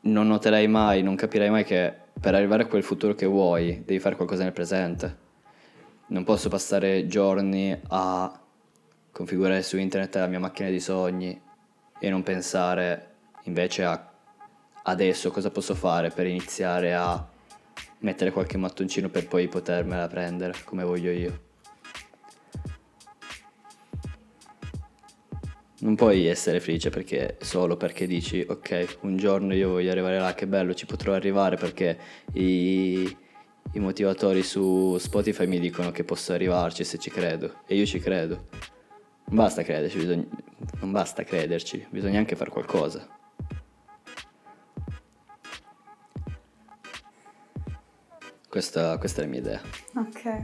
non 0.01 0.27
noterai 0.27 0.68
mai, 0.68 1.03
non 1.03 1.15
capirai 1.15 1.50
mai 1.50 1.63
che 1.63 1.94
per 2.20 2.36
arrivare 2.36 2.63
a 2.63 2.68
quel 2.68 2.84
futuro 2.84 3.13
che 3.13 3.25
vuoi 3.25 3.84
devi 3.86 4.00
fare 4.00 4.15
qualcosa 4.15 4.44
nel 4.44 4.53
presente. 4.53 5.30
Non 6.08 6.24
posso 6.24 6.50
passare 6.50 7.08
giorni 7.08 7.77
a 7.88 8.39
configurare 9.12 9.62
su 9.62 9.77
internet 9.77 10.15
la 10.15 10.27
mia 10.27 10.39
macchina 10.39 10.70
di 10.70 10.80
sogni 10.80 11.39
e 12.03 12.10
non 12.10 12.24
pensare 12.24 13.10
invece 13.43 13.84
a 13.84 14.12
adesso 14.84 15.29
cosa 15.29 15.51
posso 15.51 15.75
fare 15.75 16.10
per 16.10 16.25
iniziare 16.25 16.96
a 16.96 17.29
mettere 18.00 18.31
qualche 18.31 18.58
mattoncino 18.58 19.10
per 19.10 19.27
poi 19.27 19.48
potermela 19.48 20.08
prendere 20.08 20.55
come 20.65 20.84
voglio 20.84 21.12
io. 21.12 21.50
Non 25.81 25.96
puoi 25.96 26.25
essere 26.25 26.60
felice 26.60 26.89
perché 26.89 27.38
solo 27.41 27.77
perché 27.77 28.08
dici 28.08 28.43
ok, 28.48 28.98
un 29.01 29.17
giorno 29.17 29.53
io 29.53 29.70
voglio 29.70 29.91
arrivare 29.91 30.20
là, 30.20 30.34
che 30.34 30.48
bello, 30.48 30.74
ci 30.74 30.88
potrò 30.88 31.13
arrivare 31.13 31.55
perché 31.55 31.98
i, 32.34 33.15
i 33.74 33.79
motivatori 33.79 34.41
su 34.41 34.98
Spotify 34.98 35.46
mi 35.46 35.60
dicono 35.60 35.91
che 35.91 36.03
posso 36.03 36.34
arrivarci 36.34 36.84
se 36.84 36.98
ci 36.98 37.12
credo 37.12 37.62
e 37.67 37.75
io 37.75 37.86
ci 37.86 38.00
credo. 38.00 38.48
Basta 39.25 39.63
crederci, 39.63 39.98
bisogna- 39.98 40.40
non 40.82 40.92
basta 40.92 41.24
crederci, 41.24 41.88
bisogna 41.90 42.20
anche 42.20 42.36
fare 42.36 42.50
qualcosa. 42.50 43.08
Questa, 48.50 48.98
questa 48.98 49.22
è 49.22 49.24
la 49.24 49.30
mia 49.30 49.40
idea. 49.40 49.62
Ok. 49.96 50.42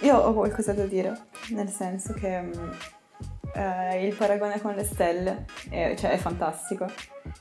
Io 0.00 0.16
ho 0.16 0.32
qualcosa 0.32 0.72
da 0.72 0.86
dire, 0.86 1.26
nel 1.50 1.68
senso 1.68 2.14
che 2.14 2.40
mm, 2.40 2.70
eh, 3.54 4.06
il 4.06 4.14
paragone 4.14 4.60
con 4.60 4.74
le 4.74 4.84
stelle 4.84 5.44
è, 5.68 5.94
cioè, 5.98 6.12
è 6.12 6.16
fantastico. 6.16 6.86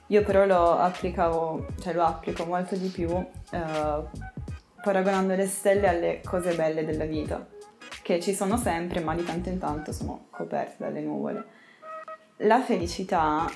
Io 0.07 0.23
però 0.23 0.45
lo 0.45 0.77
applicavo, 0.77 1.67
cioè 1.79 1.93
lo 1.93 2.03
applico 2.03 2.43
molto 2.45 2.75
di 2.75 2.89
più 2.89 3.09
eh, 3.09 4.03
paragonando 4.81 5.35
le 5.35 5.47
stelle 5.47 5.87
alle 5.87 6.21
cose 6.21 6.53
belle 6.55 6.83
della 6.83 7.05
vita, 7.05 7.47
che 8.01 8.19
ci 8.19 8.33
sono 8.33 8.57
sempre, 8.57 8.99
ma 8.99 9.15
di 9.15 9.23
tanto 9.23 9.47
in 9.49 9.59
tanto 9.59 9.93
sono 9.93 10.25
coperte 10.31 10.83
dalle 10.83 10.99
nuvole. 10.99 11.61
La 12.43 12.61
felicità, 12.61 13.49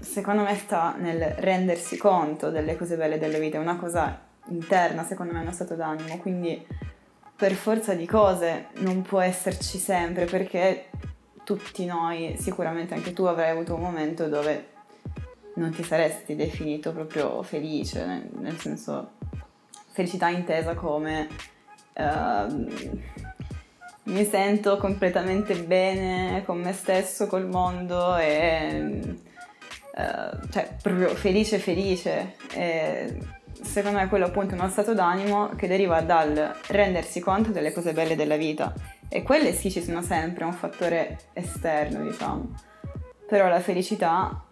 secondo 0.00 0.42
me, 0.42 0.54
sta 0.56 0.94
nel 0.98 1.20
rendersi 1.38 1.96
conto 1.96 2.50
delle 2.50 2.76
cose 2.76 2.96
belle 2.96 3.18
della 3.18 3.38
vita, 3.38 3.56
è 3.56 3.60
una 3.60 3.76
cosa 3.76 4.20
interna, 4.48 5.02
secondo 5.02 5.32
me, 5.32 5.38
è 5.38 5.42
uno 5.42 5.52
stato 5.52 5.74
d'animo, 5.74 6.18
quindi 6.18 6.66
per 7.34 7.52
forza 7.54 7.94
di 7.94 8.06
cose 8.06 8.66
non 8.78 9.02
può 9.02 9.20
esserci 9.20 9.78
sempre 9.78 10.26
perché 10.26 10.90
tutti 11.42 11.84
noi, 11.86 12.36
sicuramente 12.38 12.94
anche 12.94 13.12
tu 13.12 13.24
avrai 13.24 13.50
avuto 13.50 13.74
un 13.74 13.80
momento 13.80 14.28
dove 14.28 14.68
non 15.54 15.70
ti 15.70 15.82
saresti 15.82 16.36
definito 16.36 16.92
proprio 16.92 17.42
felice, 17.42 18.28
nel, 18.38 18.58
senso 18.58 19.12
felicità 19.90 20.28
intesa 20.28 20.74
come 20.74 21.28
ehm, 21.94 22.68
mi 24.04 24.24
sento 24.24 24.76
completamente 24.78 25.54
bene 25.62 26.42
con 26.44 26.60
me 26.60 26.72
stesso, 26.72 27.26
col 27.26 27.46
mondo 27.46 28.16
e 28.16 29.16
eh, 29.94 30.48
cioè 30.50 30.76
proprio 30.80 31.08
felice 31.08 31.58
felice. 31.58 32.36
E 32.54 33.18
secondo 33.62 33.98
me 33.98 34.08
quello 34.08 34.26
appunto 34.26 34.54
è 34.54 34.58
uno 34.58 34.68
stato 34.68 34.94
d'animo 34.94 35.50
che 35.50 35.68
deriva 35.68 36.00
dal 36.00 36.52
rendersi 36.68 37.20
conto 37.20 37.50
delle 37.50 37.72
cose 37.72 37.92
belle 37.92 38.16
della 38.16 38.36
vita 38.36 38.72
e 39.08 39.22
quelle 39.22 39.52
sì 39.52 39.70
ci 39.70 39.82
sono 39.82 40.02
sempre, 40.02 40.44
è 40.44 40.46
un 40.46 40.52
fattore 40.52 41.18
esterno 41.32 42.02
diciamo, 42.02 42.54
però 43.28 43.48
la 43.48 43.60
felicità 43.60 44.44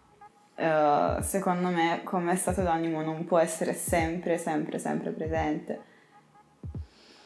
eh, 0.54 1.16
secondo 1.22 1.68
me 1.68 2.02
come 2.04 2.36
stato 2.36 2.62
d'animo 2.62 3.02
non 3.02 3.24
può 3.24 3.38
essere 3.38 3.72
sempre, 3.72 4.36
sempre, 4.36 4.78
sempre 4.78 5.10
presente. 5.10 5.88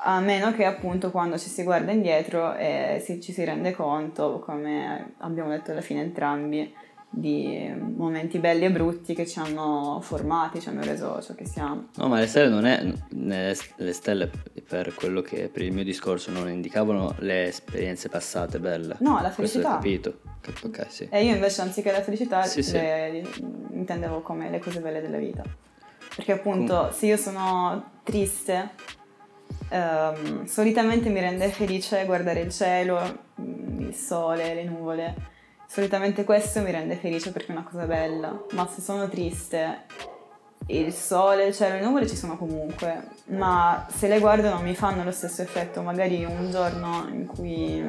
A 0.06 0.20
meno 0.20 0.52
che 0.52 0.66
appunto 0.66 1.10
quando 1.10 1.38
ci 1.38 1.48
si 1.48 1.62
guarda 1.62 1.90
indietro 1.90 2.54
e 2.54 3.00
si- 3.02 3.20
ci 3.22 3.32
si 3.32 3.42
rende 3.42 3.72
conto, 3.72 4.38
come 4.40 5.14
abbiamo 5.18 5.48
detto 5.48 5.70
alla 5.70 5.80
fine 5.80 6.02
entrambi, 6.02 6.74
di 7.08 7.72
momenti 7.96 8.38
belli 8.38 8.64
e 8.64 8.70
brutti 8.72 9.14
che 9.14 9.24
ci 9.24 9.38
hanno 9.38 10.00
formati, 10.02 10.60
ci 10.60 10.68
hanno 10.68 10.82
reso 10.82 11.22
ciò 11.22 11.32
che 11.34 11.46
siamo. 11.46 11.86
No, 11.94 12.08
ma 12.08 12.18
le 12.18 12.26
stelle 12.26 12.48
non 12.48 12.66
è. 12.66 12.82
Le, 13.10 13.56
le 13.76 13.92
stelle, 13.92 14.30
per 14.68 14.92
quello 14.94 15.22
che 15.22 15.48
per 15.48 15.62
il 15.62 15.72
mio 15.72 15.84
discorso, 15.84 16.30
non 16.32 16.50
indicavano 16.50 17.14
le 17.20 17.44
esperienze 17.46 18.08
passate 18.08 18.58
belle. 18.58 18.96
No, 18.98 19.14
la 19.22 19.30
Questo 19.30 19.60
felicità. 19.60 19.68
ho 19.70 19.74
capito. 19.76 20.18
Cap- 20.40 20.64
Ok, 20.64 20.86
sì. 20.88 21.08
E 21.10 21.24
io 21.24 21.32
invece 21.34 21.60
anziché 21.62 21.92
la 21.92 22.02
felicità 22.02 22.42
Sì, 22.42 22.62
sì. 22.62 22.72
le- 22.72 23.10
le- 23.12 23.28
intendevo 23.70 24.20
come 24.20 24.50
le 24.50 24.58
cose 24.58 24.80
belle 24.80 25.00
della 25.00 25.18
vita. 25.18 25.42
Perché 26.16 26.32
appunto 26.32 26.90
se 26.92 27.06
io 27.06 27.16
sono 27.16 27.92
triste, 28.02 28.70
ehm, 29.74 30.44
solitamente 30.44 31.08
mi 31.08 31.20
rende 31.20 31.48
felice 31.48 32.04
guardare 32.04 32.40
il 32.40 32.50
cielo, 32.50 33.24
mm, 33.40 33.80
il 33.80 33.94
sole, 33.94 34.54
le 34.54 34.64
nuvole. 34.64 35.32
Solitamente 35.66 36.24
questo 36.24 36.60
mi 36.60 36.70
rende 36.70 36.96
felice 36.96 37.32
perché 37.32 37.48
è 37.48 37.56
una 37.56 37.68
cosa 37.68 37.84
bella. 37.84 38.44
Ma 38.52 38.68
se 38.72 38.80
sono 38.80 39.08
triste, 39.08 39.82
il 40.66 40.92
sole, 40.92 41.46
il 41.46 41.54
cielo 41.54 41.74
e 41.74 41.78
le 41.80 41.84
nuvole 41.84 42.06
ci 42.06 42.16
sono 42.16 42.36
comunque. 42.36 43.08
Ma 43.26 43.86
se 43.90 44.06
le 44.06 44.20
guardo 44.20 44.48
non 44.48 44.62
mi 44.62 44.74
fanno 44.74 45.02
lo 45.02 45.10
stesso 45.10 45.42
effetto. 45.42 45.82
Magari 45.82 46.24
un 46.24 46.50
giorno 46.50 47.08
in 47.10 47.26
cui 47.26 47.82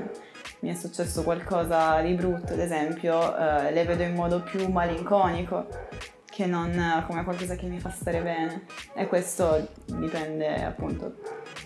mi 0.60 0.69
è 0.69 0.74
successo 0.74 1.21
qualcosa 1.24 2.02
di 2.02 2.13
brutto, 2.13 2.54
ad 2.54 2.60
esempio, 2.60 3.38
eh, 3.38 3.71
le 3.71 3.84
vedo 3.84 4.04
in 4.04 4.15
modo 4.15 4.41
più 4.41 4.67
malinconico 4.67 5.67
che 6.36 6.45
non 6.45 6.69
eh, 6.78 7.06
come 7.08 7.24
qualcosa 7.24 7.56
che 7.56 7.65
mi 7.65 7.80
fa 7.80 7.89
stare 7.89 8.21
bene. 8.21 8.65
E 8.93 9.08
questo 9.08 9.69
dipende 9.86 10.65
appunto 10.65 11.15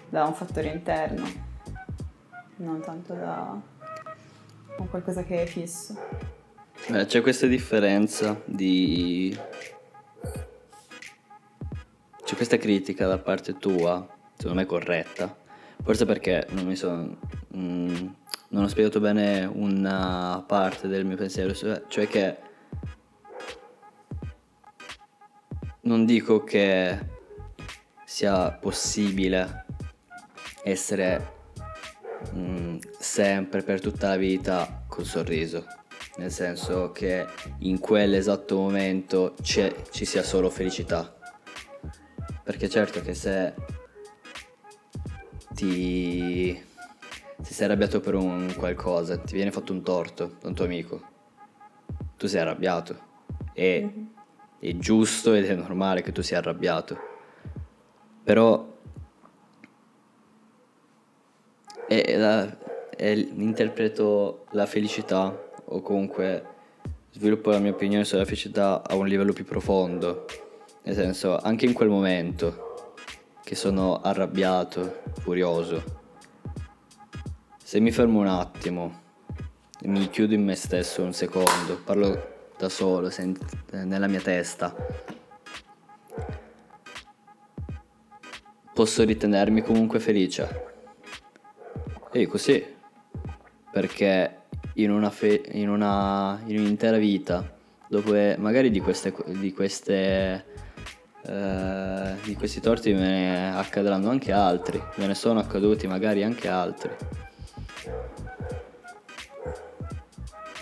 da 0.10 0.26
un 0.26 0.36
fattore 0.36 0.68
interno, 0.68 1.28
non 2.58 2.80
tanto 2.80 3.16
da 3.16 3.60
un 4.78 4.90
qualcosa 4.90 5.24
che 5.24 5.42
è 5.42 5.46
fisso. 5.48 5.98
Eh, 6.92 7.06
c'è 7.08 7.22
questa 7.22 7.48
differenza 7.48 8.40
di. 8.46 9.36
C'è 12.24 12.36
questa 12.36 12.58
critica 12.58 13.08
da 13.08 13.18
parte 13.18 13.58
tua, 13.58 14.08
secondo 14.38 14.60
me 14.60 14.68
corretta. 14.68 15.36
Forse 15.82 16.06
perché 16.06 16.46
non 16.52 16.66
mi 16.66 16.76
sono. 16.76 17.18
mm, 17.58 18.08
non 18.50 18.64
ho 18.64 18.68
spiegato 18.68 19.00
bene 19.00 19.46
una 19.46 20.44
parte 20.46 20.88
del 20.88 21.06
mio 21.06 21.18
pensiero, 21.18 21.56
cioè 21.56 22.08
che. 22.08 22.48
Non 25.90 26.06
dico 26.06 26.44
che 26.44 27.00
sia 28.06 28.52
possibile 28.52 29.66
essere 30.62 31.32
mm, 32.32 32.78
sempre 33.00 33.64
per 33.64 33.82
tutta 33.82 34.10
la 34.10 34.16
vita 34.16 34.84
col 34.88 35.06
sorriso. 35.06 35.66
Nel 36.18 36.32
senso 36.32 36.92
che 36.92 37.26
in 37.62 37.80
quell'esatto 37.80 38.56
momento 38.56 39.34
ci 39.42 39.74
sia 40.06 40.22
solo 40.22 40.52
felicità. 40.52 41.12
Perché 42.44 42.70
certo 42.70 43.02
che 43.02 43.16
se 43.16 43.56
ti, 45.56 46.54
ti 46.54 47.52
sei 47.52 47.66
arrabbiato 47.66 48.00
per 48.00 48.14
un 48.14 48.54
qualcosa, 48.56 49.18
ti 49.18 49.34
viene 49.34 49.50
fatto 49.50 49.74
un 49.74 49.82
torto 49.82 50.38
da 50.40 50.50
un 50.50 50.54
tuo 50.54 50.66
amico, 50.66 51.02
tu 52.16 52.28
sei 52.28 52.42
arrabbiato. 52.42 53.08
E 53.54 54.18
è 54.60 54.76
giusto 54.78 55.34
ed 55.34 55.46
è 55.46 55.56
normale 55.56 56.02
che 56.02 56.12
tu 56.12 56.22
sia 56.22 56.40
arrabbiato. 56.40 56.98
Però 58.24 58.78
e 61.88 62.18
la- 62.18 62.58
e 62.96 63.16
l- 63.16 63.42
interpreto 63.42 64.46
la 64.52 64.66
felicità 64.66 65.36
o 65.66 65.82
comunque 65.82 66.46
sviluppo 67.12 67.50
la 67.50 67.60
mia 67.60 67.72
opinione 67.72 68.04
sulla 68.04 68.26
felicità 68.26 68.84
a 68.86 68.96
un 68.96 69.08
livello 69.08 69.34
più 69.34 69.46
profondo. 69.46 70.26
Nel 70.84 70.96
senso, 70.96 71.38
anche 71.38 71.66
in 71.66 71.74
quel 71.74 71.90
momento 71.90 72.94
che 73.44 73.56
sono 73.56 74.02
arrabbiato, 74.02 75.02
furioso, 75.20 75.84
se 77.64 77.80
mi 77.80 77.92
fermo 77.92 78.20
un 78.20 78.28
attimo, 78.28 79.02
mi 79.84 80.10
chiudo 80.10 80.34
in 80.34 80.44
me 80.44 80.56
stesso 80.56 81.02
un 81.02 81.14
secondo, 81.14 81.80
parlo 81.84 82.38
da 82.60 82.68
solo, 82.68 83.10
nella 83.72 84.08
mia 84.08 84.20
testa, 84.20 84.76
posso 88.74 89.06
ritenermi 89.06 89.62
comunque 89.62 90.02
felice. 90.02 90.68
E 92.12 92.20
dico 92.20 92.38
sì, 92.38 92.62
perché 93.72 94.42
in, 94.74 94.92
una 94.92 95.10
fe- 95.10 95.46
in, 95.54 95.70
una, 95.70 96.42
in 96.48 96.60
un'intera 96.60 96.98
vita, 96.98 97.58
dove 97.88 98.36
magari 98.36 98.70
di 98.72 98.82
queste, 98.82 99.14
di 99.28 99.54
queste 99.54 100.46
eh, 101.22 102.16
di 102.24 102.36
questi 102.36 102.60
torti 102.60 102.92
me 102.94 103.00
ne 103.00 103.56
accadranno 103.56 104.10
anche 104.10 104.34
altri, 104.34 104.82
me 104.96 105.08
ne 105.08 105.16
sono 105.16 105.40
accaduti 105.40 105.88
magari 105.88 106.24
anche 106.24 106.50
altri. 106.50 106.92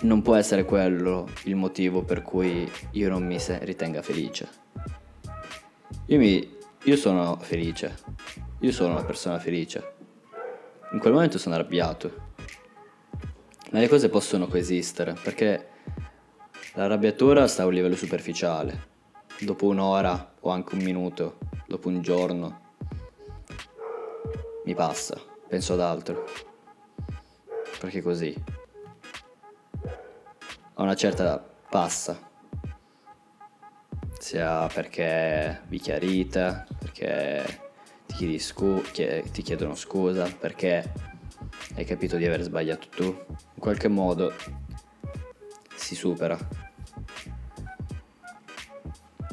Non 0.00 0.22
può 0.22 0.36
essere 0.36 0.64
quello 0.64 1.26
il 1.44 1.56
motivo 1.56 2.02
per 2.02 2.22
cui 2.22 2.70
io 2.92 3.08
non 3.08 3.26
mi 3.26 3.36
ritenga 3.60 4.00
felice. 4.00 4.48
Io, 6.06 6.18
mi, 6.18 6.56
io 6.84 6.96
sono 6.96 7.36
felice, 7.40 7.96
io 8.60 8.70
sono 8.70 8.92
una 8.92 9.02
persona 9.02 9.40
felice. 9.40 9.94
In 10.92 11.00
quel 11.00 11.12
momento 11.12 11.36
sono 11.36 11.56
arrabbiato. 11.56 12.26
Ma 13.72 13.80
le 13.80 13.88
cose 13.88 14.08
possono 14.08 14.46
coesistere 14.46 15.16
perché 15.20 15.66
l'arrabbiatura 16.74 17.48
sta 17.48 17.64
a 17.64 17.66
un 17.66 17.74
livello 17.74 17.96
superficiale. 17.96 18.86
Dopo 19.40 19.66
un'ora 19.66 20.34
o 20.40 20.50
anche 20.50 20.76
un 20.76 20.82
minuto, 20.82 21.38
dopo 21.66 21.88
un 21.88 22.00
giorno, 22.02 22.60
mi 24.64 24.74
passa, 24.74 25.20
penso 25.48 25.72
ad 25.72 25.80
altro. 25.80 26.24
Perché 27.80 28.00
così. 28.00 28.57
A 30.78 30.82
una 30.84 30.94
certa 30.94 31.44
passa. 31.68 32.16
Sia 34.20 34.68
perché 34.72 35.62
vi 35.66 35.80
chiarite, 35.80 36.66
perché 36.78 37.60
ti, 38.06 38.14
chiedi 38.14 38.38
scu- 38.38 38.88
ti 38.92 39.42
chiedono 39.42 39.74
scusa, 39.74 40.32
perché 40.38 40.92
hai 41.74 41.84
capito 41.84 42.16
di 42.16 42.26
aver 42.26 42.42
sbagliato 42.42 42.86
tu. 42.90 43.06
In 43.06 43.60
qualche 43.60 43.88
modo 43.88 44.32
si 45.74 45.96
supera. 45.96 46.38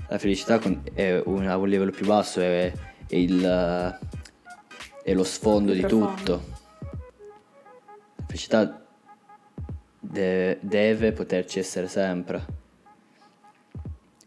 La 0.08 0.18
felicità 0.18 0.60
è 0.94 1.22
un, 1.26 1.46
a 1.46 1.58
un 1.58 1.70
livello 1.70 1.92
più 1.92 2.08
basso, 2.08 2.42
è, 2.42 2.74
è, 3.08 3.16
il, 3.16 4.00
è 5.04 5.14
lo 5.14 5.24
sfondo 5.24 5.74
di 5.74 5.86
tutto. 5.86 6.44
La 8.16 8.26
felicità 8.26 8.85
deve, 10.10 10.60
deve 10.62 11.12
poterci 11.12 11.60
essere 11.60 11.88
sempre. 11.88 12.64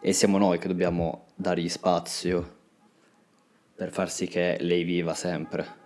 E 0.00 0.12
siamo 0.12 0.38
noi 0.38 0.58
che 0.58 0.68
dobbiamo 0.68 1.26
dargli 1.34 1.68
spazio 1.68 2.56
per 3.74 3.90
far 3.90 4.10
sì 4.10 4.26
che 4.26 4.56
lei 4.60 4.82
viva 4.82 5.14
sempre. 5.14 5.76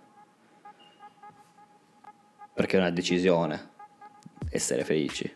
Perché 2.53 2.77
è 2.77 2.79
una 2.79 2.91
decisione 2.91 3.71
essere 4.49 4.83
felici. 4.83 5.31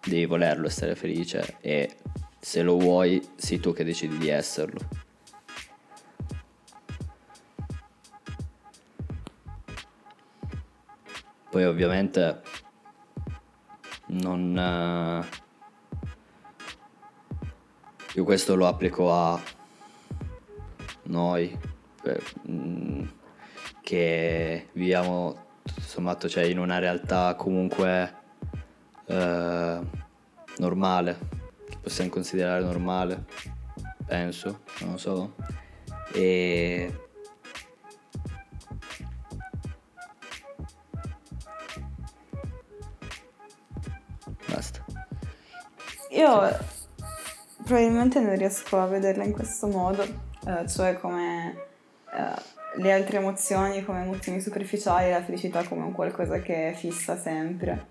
Devi 0.00 0.26
volerlo 0.26 0.66
essere 0.66 0.94
felice 0.94 1.56
e 1.60 1.96
se 2.38 2.62
lo 2.62 2.76
vuoi, 2.78 3.22
sei 3.36 3.60
tu 3.60 3.72
che 3.72 3.84
decidi 3.84 4.16
di 4.18 4.28
esserlo. 4.28 4.80
Poi 11.50 11.64
ovviamente 11.64 12.42
non... 14.10 15.22
Uh, 15.22 15.38
io 18.14 18.24
questo 18.24 18.56
lo 18.56 18.66
applico 18.66 19.12
a 19.12 19.40
noi 21.04 21.56
eh, 22.02 22.22
che 23.82 24.68
viviamo 24.72 25.48
tutto 25.62 25.80
sommato 25.80 26.28
cioè, 26.28 26.44
in 26.44 26.58
una 26.58 26.78
realtà 26.78 27.34
comunque 27.36 28.14
eh, 29.06 29.80
normale 30.56 31.38
possiamo 31.80 32.10
considerare 32.10 32.62
normale, 32.62 33.24
penso, 34.06 34.60
non 34.80 34.92
lo 34.92 34.98
so. 34.98 35.34
E 36.12 37.09
Io 46.20 46.54
probabilmente 47.64 48.20
non 48.20 48.36
riesco 48.36 48.78
a 48.78 48.84
vederla 48.84 49.24
in 49.24 49.32
questo 49.32 49.68
modo, 49.68 50.02
eh, 50.02 50.68
cioè 50.68 50.98
come 50.98 51.56
eh, 52.12 52.80
le 52.82 52.92
altre 52.92 53.16
emozioni, 53.16 53.82
come 53.82 54.02
emozioni 54.02 54.38
superficiali, 54.42 55.10
la 55.10 55.22
felicità 55.22 55.64
come 55.64 55.82
un 55.82 55.92
qualcosa 55.92 56.40
che 56.40 56.74
fissa 56.76 57.16
sempre. 57.16 57.86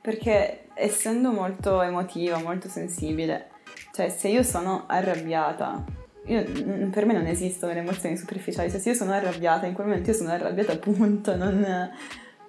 Perché 0.00 0.68
essendo 0.74 1.32
molto 1.32 1.82
emotiva, 1.82 2.38
molto 2.38 2.68
sensibile, 2.68 3.48
cioè 3.92 4.08
se 4.08 4.28
io 4.28 4.44
sono 4.44 4.84
arrabbiata, 4.86 5.84
io, 6.26 6.44
per 6.90 7.06
me 7.06 7.12
non 7.12 7.26
esistono 7.26 7.72
le 7.72 7.80
emozioni 7.80 8.16
superficiali, 8.16 8.70
cioè 8.70 8.78
se 8.78 8.90
io 8.90 8.94
sono 8.94 9.14
arrabbiata, 9.14 9.66
in 9.66 9.74
quel 9.74 9.88
momento 9.88 10.10
io 10.10 10.16
sono 10.16 10.30
arrabbiata 10.30 10.72
appunto, 10.74 11.34
non, 11.34 11.90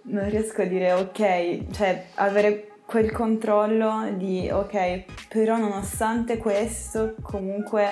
non 0.04 0.30
riesco 0.30 0.62
a 0.62 0.66
dire 0.66 0.92
ok, 0.94 1.72
cioè 1.72 2.06
avere 2.16 2.73
quel 2.86 3.12
controllo 3.12 4.12
di 4.16 4.50
ok, 4.52 5.28
però 5.30 5.58
nonostante 5.58 6.38
questo 6.38 7.16
comunque 7.22 7.92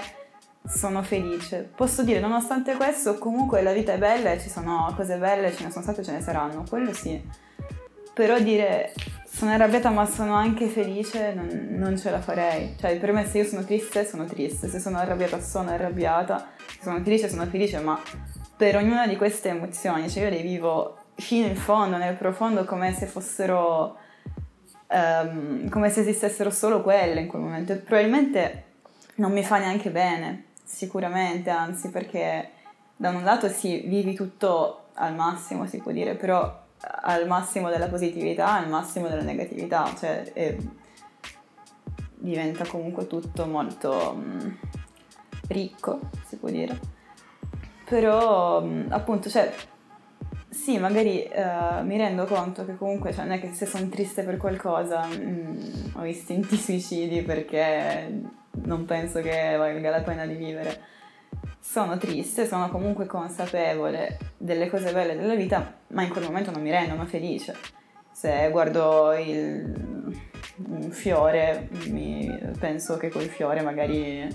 sono 0.68 1.02
felice. 1.02 1.70
Posso 1.76 2.04
dire 2.04 2.20
nonostante 2.20 2.76
questo 2.76 3.18
comunque 3.18 3.62
la 3.62 3.74
vita 3.74 3.94
è 3.94 3.98
bella 3.98 4.32
e 4.32 4.40
ci 4.40 4.50
sono 4.50 4.94
cose 4.96 5.18
belle, 5.18 5.54
ce 5.54 5.64
ne 5.64 5.72
sono 5.72 5.84
state 5.84 6.02
e 6.02 6.04
ce 6.04 6.12
ne 6.12 6.22
saranno, 6.22 6.64
quello 6.68 6.94
sì. 6.94 7.22
Però 8.14 8.38
dire 8.40 8.94
sono 9.26 9.52
arrabbiata 9.52 9.90
ma 9.90 10.06
sono 10.06 10.36
anche 10.36 10.68
felice, 10.68 11.34
non, 11.34 11.68
non, 11.72 11.98
ce 11.98 12.12
la 12.12 12.20
farei. 12.20 12.76
Cioè, 12.80 13.00
per 13.00 13.12
me 13.14 13.26
se 13.26 13.40
io 13.40 13.46
sono 13.46 13.64
triste, 13.64 14.06
sono 14.06 14.26
triste, 14.26 14.68
se 14.68 14.80
sono 14.80 14.98
arrabbiata, 14.98 15.40
sono 15.40 15.70
arrabbiata, 15.70 16.50
se 16.68 16.84
sono 16.84 17.02
felice, 17.02 17.30
sono 17.30 17.46
felice, 17.46 17.80
ma 17.80 18.00
per 18.56 18.76
ognuna 18.76 19.08
di 19.08 19.16
queste 19.16 19.50
emozioni, 19.50 20.10
cioè 20.10 20.24
io 20.24 20.30
le 20.30 20.42
vivo 20.42 20.98
fino 21.16 21.48
in 21.48 21.56
fondo, 21.56 21.98
nel 21.98 22.16
profondo, 22.16 22.66
come 22.66 22.94
se 22.94 23.06
fossero... 23.06 23.98
Um, 24.94 25.70
come 25.70 25.90
se 25.90 26.02
esistessero 26.02 26.50
solo 26.50 26.82
quelle 26.82 27.22
in 27.22 27.28
quel 27.28 27.42
momento. 27.42 27.78
Probabilmente 27.78 28.64
non 29.16 29.32
mi 29.32 29.44
fa 29.44 29.58
neanche 29.58 29.90
bene, 29.90 30.48
sicuramente, 30.64 31.50
anzi, 31.50 31.90
perché 31.90 32.50
da 32.98 33.10
un 33.10 33.24
lato 33.24 33.48
sì, 33.48 33.84
vivi 33.86 34.14
tutto 34.14 34.88
al 34.96 35.16
massimo, 35.16 35.66
si 35.66 35.78
può 35.78 35.92
dire, 35.92 36.16
però 36.16 36.60
al 36.82 37.28
massimo 37.28 37.70
della 37.70 37.88
positività, 37.88 38.54
al 38.54 38.68
massimo 38.68 39.08
della 39.08 39.22
negatività, 39.22 39.94
cioè 39.98 40.30
e 40.34 40.58
diventa 42.22 42.66
comunque 42.66 43.08
tutto 43.08 43.46
molto 43.46 44.14
mh, 44.14 44.44
mm, 44.44 44.52
ricco, 45.48 46.00
si 46.28 46.38
può 46.38 46.50
dire. 46.50 46.80
Però 47.86 48.62
mh, 48.62 48.68
mm, 48.68 48.92
appunto, 48.92 49.30
cioè, 49.30 49.54
sì, 50.52 50.78
magari 50.78 51.26
uh, 51.34 51.82
mi 51.86 51.96
rendo 51.96 52.26
conto 52.26 52.66
che 52.66 52.76
comunque 52.76 53.14
cioè, 53.14 53.24
non 53.24 53.38
è 53.38 53.40
che 53.40 53.54
se 53.54 53.66
sono 53.66 53.88
triste 53.88 54.24
per 54.24 54.36
qualcosa 54.36 55.06
mh, 55.06 55.16
mm, 55.16 55.96
ho 55.96 56.06
istinti 56.06 56.58
suicidi 56.60 57.22
perché 57.22 58.22
non 58.66 58.84
penso 58.84 59.22
che 59.22 59.56
valga 59.56 59.90
la 59.90 60.02
pena 60.02 60.26
di 60.26 60.36
vivere 60.36 60.90
sono 61.58 61.98
triste, 61.98 62.48
sono 62.48 62.70
comunque 62.70 63.06
consapevole 63.06 64.18
delle 64.38 64.70
cose 64.70 64.92
belle 64.92 65.16
della 65.16 65.36
vita, 65.36 65.78
ma 65.88 66.04
in 66.04 66.10
quel 66.10 66.26
momento 66.26 66.52
non 66.52 66.62
mi 66.62 66.72
rendono 66.72 67.06
felice. 67.06 67.56
Se 68.12 68.50
guardo 68.52 69.14
il, 69.14 70.12
un 70.68 70.92
fiore, 70.92 71.70
mi, 71.86 72.38
penso 72.60 72.98
che 72.98 73.10
quel 73.10 73.30
fiore 73.30 73.62
magari 73.62 74.28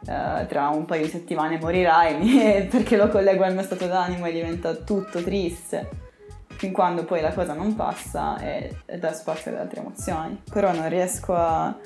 uh, 0.00 0.46
tra 0.46 0.68
un 0.68 0.84
paio 0.84 1.04
di 1.04 1.10
settimane 1.10 1.58
morirai 1.58 2.66
perché 2.70 2.96
lo 2.96 3.08
collego 3.08 3.44
al 3.44 3.54
mio 3.54 3.62
stato 3.62 3.86
d'animo 3.86 4.26
e 4.26 4.32
diventa 4.32 4.74
tutto 4.74 5.22
triste. 5.22 6.04
Fin 6.48 6.72
quando 6.72 7.04
poi 7.04 7.20
la 7.20 7.32
cosa 7.32 7.52
non 7.52 7.74
passa 7.76 8.38
e, 8.38 8.76
e 8.86 8.98
dà 8.98 9.12
spazio 9.12 9.50
ad 9.50 9.58
altre 9.58 9.80
emozioni. 9.80 10.40
Però 10.50 10.72
non 10.72 10.88
riesco 10.88 11.34
a... 11.34 11.76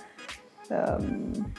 Um, 0.69 1.53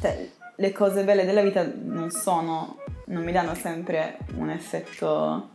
cioè, 0.00 0.28
le 0.56 0.72
cose 0.72 1.04
belle 1.04 1.24
della 1.24 1.42
vita 1.42 1.66
non 1.74 2.10
sono, 2.10 2.78
non 3.06 3.24
mi 3.24 3.32
danno 3.32 3.54
sempre 3.54 4.18
un 4.36 4.50
effetto 4.50 5.50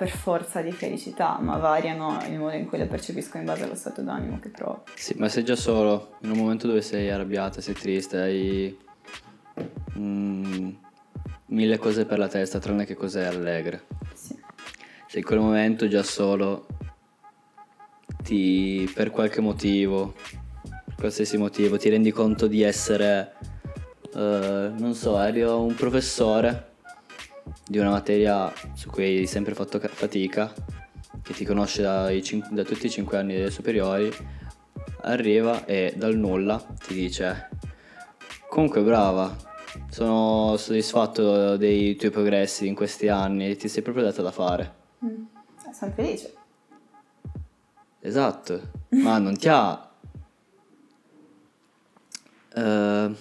per 0.00 0.08
forza 0.08 0.62
di 0.62 0.72
felicità, 0.72 1.38
ma 1.42 1.58
variano 1.58 2.24
il 2.26 2.38
modo 2.38 2.56
in 2.56 2.66
cui 2.66 2.78
le 2.78 2.86
percepisco 2.86 3.36
in 3.36 3.44
base 3.44 3.64
allo 3.64 3.74
stato 3.74 4.00
d'animo 4.00 4.38
che 4.40 4.48
provo. 4.48 4.84
Sì, 4.94 5.12
ma 5.18 5.28
sei 5.28 5.44
già 5.44 5.56
solo, 5.56 6.16
in 6.22 6.30
un 6.30 6.38
momento 6.38 6.66
dove 6.66 6.80
sei 6.80 7.10
arrabbiata, 7.10 7.60
sei 7.60 7.74
triste, 7.74 8.16
hai 8.16 8.78
mm, 9.98 10.70
mille 11.48 11.76
cose 11.76 12.06
per 12.06 12.18
la 12.18 12.28
testa, 12.28 12.58
tranne 12.58 12.86
che 12.86 12.94
cose 12.94 13.26
allegre. 13.26 13.82
Sì. 14.14 14.34
Se 15.06 15.18
in 15.18 15.24
quel 15.24 15.40
momento 15.40 15.86
già 15.86 16.02
solo 16.02 16.66
ti, 18.22 18.90
per 18.94 19.10
qualche 19.10 19.42
motivo, 19.42 20.14
per 20.62 20.94
qualsiasi 20.96 21.36
motivo, 21.36 21.76
ti 21.76 21.90
rendi 21.90 22.10
conto 22.10 22.46
di 22.46 22.62
essere 22.62 23.34
uh, 24.14 24.18
non 24.18 24.94
so, 24.94 25.20
eri 25.20 25.42
un 25.42 25.74
professore 25.74 26.69
di 27.70 27.78
una 27.78 27.90
materia 27.90 28.52
su 28.74 28.90
cui 28.90 29.04
hai 29.04 29.26
sempre 29.28 29.54
fatto 29.54 29.78
ca- 29.78 29.86
fatica, 29.86 30.52
che 31.22 31.32
ti 31.32 31.44
conosce 31.44 31.82
dai 31.82 32.20
da 32.50 32.64
tutti 32.64 32.86
i 32.86 32.90
5 32.90 33.16
anni 33.16 33.34
delle 33.34 33.52
superiori, 33.52 34.12
arriva 35.02 35.64
e 35.66 35.94
dal 35.96 36.16
nulla 36.16 36.60
ti 36.84 36.94
dice 36.94 37.48
comunque 38.48 38.82
brava, 38.82 39.36
sono 39.88 40.56
soddisfatto 40.56 41.56
dei 41.56 41.94
tuoi 41.94 42.10
progressi 42.10 42.66
in 42.66 42.74
questi 42.74 43.06
anni, 43.06 43.54
ti 43.54 43.68
sei 43.68 43.84
proprio 43.84 44.02
data 44.02 44.20
da 44.20 44.32
fare. 44.32 44.74
Mm. 45.04 45.22
Sono 45.72 45.92
felice. 45.92 46.34
Esatto, 48.00 48.60
ma 48.88 49.18
non 49.18 49.36
ti 49.36 49.48
ha... 49.48 49.90
eh, 52.52 53.14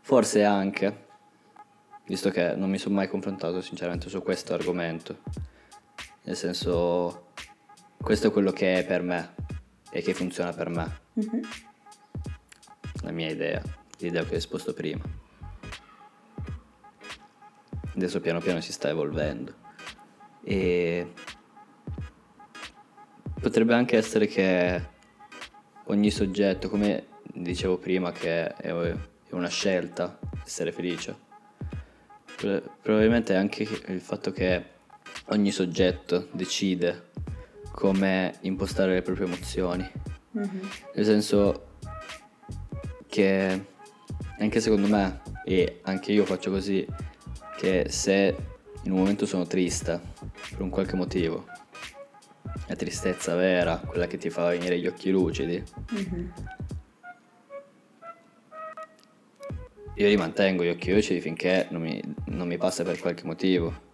forse 0.00 0.44
anche, 0.44 1.08
visto 2.10 2.30
che 2.30 2.56
non 2.56 2.68
mi 2.68 2.76
sono 2.78 2.96
mai 2.96 3.06
confrontato 3.06 3.60
sinceramente 3.60 4.08
su 4.08 4.20
questo 4.20 4.52
argomento, 4.52 5.18
nel 6.24 6.34
senso, 6.34 7.28
questo 8.00 8.26
è 8.26 8.32
quello 8.32 8.50
che 8.50 8.78
è 8.78 8.84
per 8.84 9.00
me 9.02 9.34
e 9.92 10.02
che 10.02 10.12
funziona 10.12 10.52
per 10.52 10.68
me, 10.70 11.00
Mhm. 11.12 11.40
la 13.04 13.12
mia 13.12 13.30
idea, 13.30 13.62
l'idea 13.98 14.24
che 14.24 14.34
ho 14.34 14.38
esposto 14.38 14.74
prima. 14.74 15.04
Adesso 17.94 18.20
piano 18.20 18.40
piano 18.40 18.60
si 18.60 18.72
sta 18.72 18.88
evolvendo 18.88 19.54
e 20.42 21.12
potrebbe 23.40 23.74
anche 23.74 23.96
essere 23.96 24.26
che 24.26 24.84
ogni 25.84 26.10
soggetto, 26.10 26.68
come 26.68 27.06
dicevo 27.32 27.78
prima, 27.78 28.10
che 28.10 28.48
è 28.48 28.72
una 29.30 29.48
scelta 29.48 30.18
essere 30.44 30.72
felice. 30.72 31.28
Pro- 32.40 32.62
Probabilmente 32.80 33.34
anche 33.34 33.68
il 33.88 34.00
fatto 34.00 34.32
che 34.32 34.64
ogni 35.26 35.50
soggetto 35.52 36.28
decide 36.32 37.08
come 37.72 38.34
impostare 38.40 38.94
le 38.94 39.02
proprie 39.02 39.26
emozioni. 39.26 39.88
Mhm. 40.32 40.68
Nel 40.94 41.04
senso 41.04 41.66
che 43.06 43.64
anche 44.38 44.60
secondo 44.60 44.86
me, 44.88 45.20
e 45.44 45.80
anche 45.82 46.12
io 46.12 46.24
faccio 46.24 46.50
così, 46.50 46.86
che 47.58 47.86
se 47.90 48.34
in 48.84 48.92
un 48.92 48.98
momento 48.98 49.26
sono 49.26 49.46
triste 49.46 50.00
per 50.50 50.62
un 50.62 50.70
qualche 50.70 50.96
motivo, 50.96 51.46
la 52.66 52.74
tristezza 52.76 53.34
vera, 53.34 53.76
quella 53.76 54.06
che 54.06 54.16
ti 54.16 54.30
fa 54.30 54.48
venire 54.48 54.78
gli 54.78 54.86
occhi 54.86 55.10
lucidi, 55.10 55.62
Mhm. 55.90 56.32
Io 59.94 60.08
li 60.08 60.16
mantengo 60.16 60.64
gli 60.64 60.68
occhi 60.68 60.92
lucidi 60.92 61.20
finché 61.20 61.66
non 61.70 61.82
mi, 61.82 62.00
non 62.26 62.46
mi 62.46 62.56
passa 62.56 62.84
per 62.84 62.98
qualche 62.98 63.24
motivo. 63.24 63.88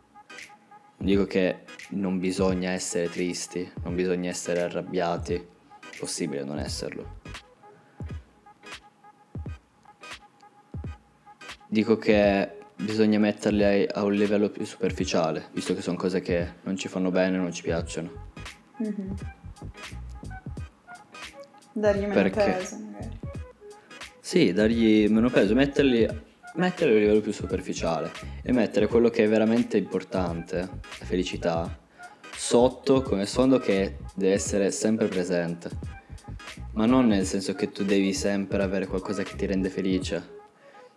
Non 0.99 1.09
dico 1.09 1.25
che 1.27 1.65
non 1.91 2.19
bisogna 2.19 2.71
essere 2.71 3.09
tristi, 3.09 3.71
non 3.83 3.95
bisogna 3.95 4.31
essere 4.31 4.63
arrabbiati, 4.63 5.35
è 5.35 5.99
possibile 5.99 6.45
non 6.45 6.59
esserlo. 6.59 7.21
Dico 11.69 11.97
che 11.99 12.59
bisogna 12.77 13.19
metterli 13.19 13.87
a 13.93 14.05
un 14.05 14.13
livello 14.13 14.49
più 14.51 14.65
superficiale, 14.65 15.49
visto 15.53 15.75
che 15.75 15.83
sono 15.83 15.97
cose 15.97 16.21
che 16.21 16.55
non 16.63 16.77
ci 16.77 16.89
fanno 16.89 17.11
bene, 17.11 17.37
non 17.37 17.53
ci 17.53 17.63
piacciono. 17.63 18.31
Mhm. 18.79 19.15
Dargli 21.73 22.01
meno 22.01 22.13
Perché? 22.15 22.53
peso, 22.53 22.77
magari. 22.79 23.19
Sì, 24.27 24.53
dargli 24.53 25.09
meno 25.09 25.31
peso, 25.31 25.55
metterli, 25.55 26.05
metterli 26.55 26.97
a 26.97 26.99
livello 26.99 27.21
più 27.21 27.31
superficiale 27.31 28.11
e 28.43 28.51
mettere 28.51 28.89
quello 28.89 29.09
che 29.09 29.23
è 29.23 29.29
veramente 29.29 29.77
importante, 29.77 30.57
la 30.59 31.05
felicità, 31.05 31.79
sotto 32.35 33.03
come 33.03 33.25
sfondo 33.25 33.61
che 33.61 33.99
deve 34.17 34.35
essere 34.35 34.73
sempre 34.73 35.07
presente. 35.07 35.71
Ma 36.73 36.87
non 36.87 37.07
nel 37.07 37.25
senso 37.25 37.55
che 37.55 37.71
tu 37.71 37.85
devi 37.85 38.13
sempre 38.13 38.65
avere 38.65 38.89
qualcosa 38.89 39.23
che 39.23 39.37
ti 39.37 39.47
rende 39.47 39.69
felice, 39.69 40.21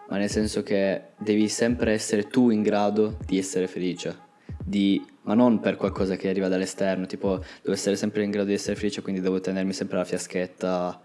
ma 0.09 0.17
nel 0.17 0.31
senso 0.31 0.63
che 0.63 1.09
devi 1.19 1.47
sempre 1.49 1.93
essere 1.93 2.25
tu 2.29 2.49
in 2.49 2.63
grado 2.63 3.19
di 3.27 3.37
essere 3.37 3.67
felice. 3.67 4.17
Di, 4.57 5.05
ma 5.21 5.35
non 5.35 5.59
per 5.59 5.75
qualcosa 5.75 6.15
che 6.15 6.29
arriva 6.29 6.47
dall'esterno, 6.47 7.05
tipo 7.05 7.37
devo 7.61 7.73
essere 7.75 7.95
sempre 7.95 8.23
in 8.23 8.31
grado 8.31 8.47
di 8.47 8.55
essere 8.55 8.75
felice, 8.75 9.03
quindi 9.03 9.21
devo 9.21 9.39
tenermi 9.39 9.71
sempre 9.71 9.97
la 9.97 10.03
fiaschetta 10.05 10.99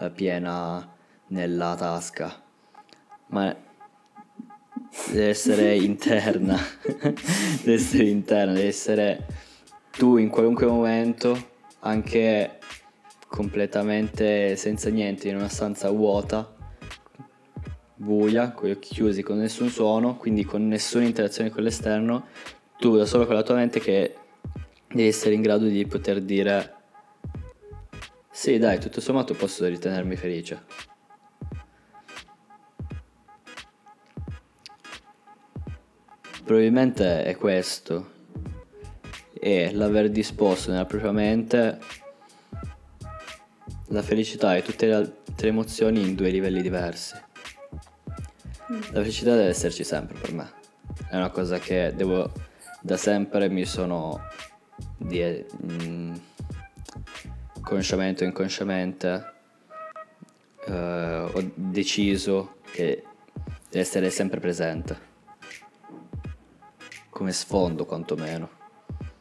eh, 0.00 0.10
piena 0.10 0.94
nella 1.28 1.74
tasca. 1.74 2.42
Ma 3.28 3.54
deve 5.10 5.28
essere 5.28 5.74
interna, 5.78 6.58
deve 7.62 7.74
essere 7.74 8.04
interna, 8.04 8.52
deve 8.52 8.68
essere 8.68 9.26
tu 9.90 10.16
in 10.16 10.28
qualunque 10.28 10.66
momento, 10.66 11.54
anche 11.80 12.58
completamente 13.28 14.56
senza 14.56 14.90
niente, 14.90 15.28
in 15.28 15.36
una 15.36 15.48
stanza 15.48 15.90
vuota, 15.90 16.54
buia, 17.94 18.52
con 18.52 18.68
gli 18.68 18.72
occhi 18.72 18.94
chiusi, 18.94 19.22
con 19.22 19.38
nessun 19.38 19.68
suono, 19.68 20.16
quindi 20.16 20.44
con 20.44 20.66
nessuna 20.68 21.04
interazione 21.04 21.50
con 21.50 21.62
l'esterno, 21.62 22.26
tu 22.78 22.96
da 22.96 23.06
solo 23.06 23.26
con 23.26 23.34
la 23.34 23.42
tua 23.42 23.54
mente 23.54 23.80
che 23.80 24.16
devi 24.88 25.08
essere 25.08 25.34
in 25.34 25.42
grado 25.42 25.66
di 25.66 25.86
poter 25.86 26.20
dire 26.20 26.74
sì 28.30 28.58
dai, 28.58 28.78
tutto 28.78 29.00
sommato 29.00 29.34
posso 29.34 29.66
ritenermi 29.66 30.14
felice. 30.14 30.94
Probabilmente 36.46 37.24
è 37.24 37.36
questo. 37.36 38.12
E 39.32 39.72
l'aver 39.72 40.10
disposto 40.10 40.70
nella 40.70 40.84
propria 40.84 41.10
mente 41.10 41.80
la 43.88 44.00
felicità 44.00 44.54
e 44.54 44.62
tutte 44.62 44.86
le 44.86 44.94
altre 44.94 45.48
emozioni 45.48 46.00
in 46.02 46.14
due 46.14 46.30
livelli 46.30 46.62
diversi. 46.62 47.16
La 48.68 49.00
felicità 49.00 49.34
deve 49.34 49.48
esserci 49.48 49.82
sempre 49.82 50.16
per 50.20 50.32
me. 50.32 50.52
È 51.10 51.16
una 51.16 51.30
cosa 51.30 51.58
che 51.58 51.92
devo 51.96 52.32
da 52.80 52.96
sempre 52.96 53.48
mi 53.48 53.64
sono 53.64 54.20
di, 54.96 55.44
mm, 55.64 56.14
consciamente 57.60 58.22
o 58.22 58.26
inconsciamente 58.28 59.32
eh, 60.68 61.28
ho 61.32 61.50
deciso 61.56 62.58
che 62.70 63.02
deve 63.68 63.80
essere 63.80 64.10
sempre 64.10 64.38
presente 64.38 65.05
come 67.16 67.32
sfondo 67.32 67.86
quantomeno, 67.86 68.46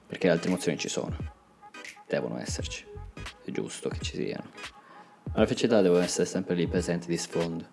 perché 0.06 0.28
le 0.28 0.34
altre 0.34 0.50
emozioni 0.50 0.78
ci 0.78 0.90
sono, 0.90 1.16
devono 2.06 2.38
esserci, 2.38 2.86
è 3.46 3.52
giusto 3.52 3.88
che 3.88 4.00
ci 4.00 4.18
siano. 4.18 4.50
Ma 5.32 5.40
la 5.40 5.46
felicità 5.46 5.80
deve 5.80 6.04
essere 6.04 6.26
sempre 6.26 6.56
lì 6.56 6.68
presente 6.68 7.08
di 7.08 7.16
sfondo. 7.16 7.66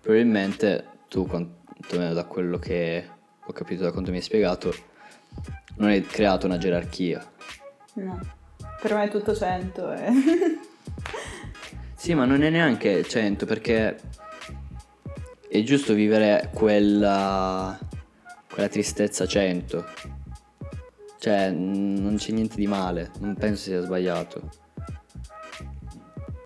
Probabilmente 0.00 0.86
tu, 1.08 1.26
quantomeno 1.26 2.12
da 2.12 2.22
quello 2.22 2.56
che 2.58 3.04
ho 3.44 3.52
capito 3.52 3.82
da 3.82 3.90
quanto 3.90 4.12
mi 4.12 4.18
hai 4.18 4.22
spiegato, 4.22 4.72
non 5.78 5.88
hai 5.88 6.00
creato 6.02 6.46
una 6.46 6.56
gerarchia. 6.56 7.28
No. 7.94 8.20
Per 8.80 8.94
me 8.94 9.04
è 9.06 9.10
tutto 9.10 9.34
100 9.34 9.92
e... 9.92 10.12
Sì, 11.96 12.14
ma 12.14 12.26
non 12.26 12.44
è 12.44 12.50
neanche 12.50 13.02
100 13.02 13.44
perché 13.44 14.00
è 15.48 15.62
giusto 15.64 15.94
vivere 15.94 16.48
quella, 16.54 17.76
quella 18.50 18.68
tristezza 18.68 19.26
100. 19.26 19.84
Cioè, 21.18 21.50
non 21.50 22.16
c'è 22.16 22.32
niente 22.32 22.56
di 22.56 22.66
male, 22.66 23.10
non 23.18 23.34
penso 23.34 23.62
sia 23.62 23.80
sbagliato. 23.82 24.50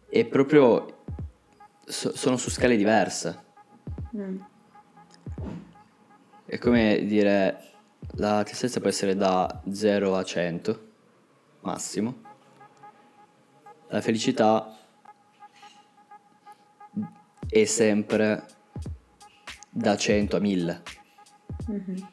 E 0.09 0.25
proprio 0.27 1.05
so- 1.85 2.15
sono 2.17 2.37
su 2.37 2.51
scale 2.51 2.77
diverse. 2.77 3.43
Mm. 4.17 4.41
È 6.45 6.59
come 6.59 7.05
dire, 7.07 7.73
la 8.17 8.43
tristezza 8.43 8.81
può 8.81 8.89
essere 8.89 9.17
da 9.17 9.63
0 9.71 10.17
a 10.17 10.23
100, 10.23 10.87
massimo. 11.61 12.23
La 13.89 14.01
felicità 14.01 14.77
è 17.49 17.65
sempre 17.65 18.45
da 19.71 19.97
100 19.97 20.37
a 20.37 20.41
1000. 20.41 20.83
Mhm. 21.67 22.09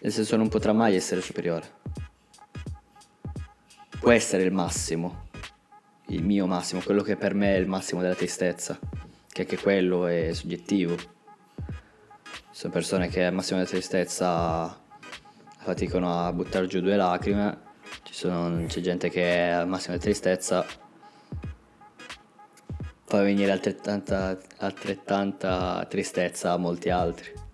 Nel 0.00 0.12
senso 0.12 0.36
non 0.36 0.48
potrà 0.48 0.72
mai 0.72 0.94
essere 0.94 1.20
superiore. 1.20 1.74
Può 3.98 4.10
essere 4.10 4.42
il 4.42 4.52
massimo, 4.52 5.28
il 6.08 6.22
mio 6.22 6.46
massimo, 6.46 6.80
quello 6.82 7.02
che 7.02 7.16
per 7.16 7.34
me 7.34 7.54
è 7.54 7.58
il 7.58 7.66
massimo 7.66 8.00
della 8.00 8.14
tristezza, 8.14 8.78
che 9.28 9.42
anche 9.42 9.58
quello 9.58 10.06
è 10.06 10.32
soggettivo. 10.32 10.96
Ci 10.96 12.62
sono 12.62 12.72
persone 12.72 13.08
che 13.08 13.24
al 13.24 13.32
massimo 13.34 13.58
della 13.58 13.70
tristezza 13.70 14.80
faticano 15.58 16.24
a 16.24 16.32
buttare 16.32 16.66
giù 16.66 16.80
due 16.80 16.96
lacrime, 16.96 17.64
sono- 18.16 18.64
c'è 18.64 18.80
gente 18.80 19.10
che 19.10 19.50
al 19.50 19.68
massimo 19.68 19.92
della 19.92 20.04
tristezza 20.04 20.64
fa 23.04 23.20
venire 23.20 23.52
altrettanta, 23.52 24.38
altrettanta 24.58 25.84
tristezza 25.86 26.52
a 26.52 26.56
molti 26.56 26.88
altri. 26.88 27.44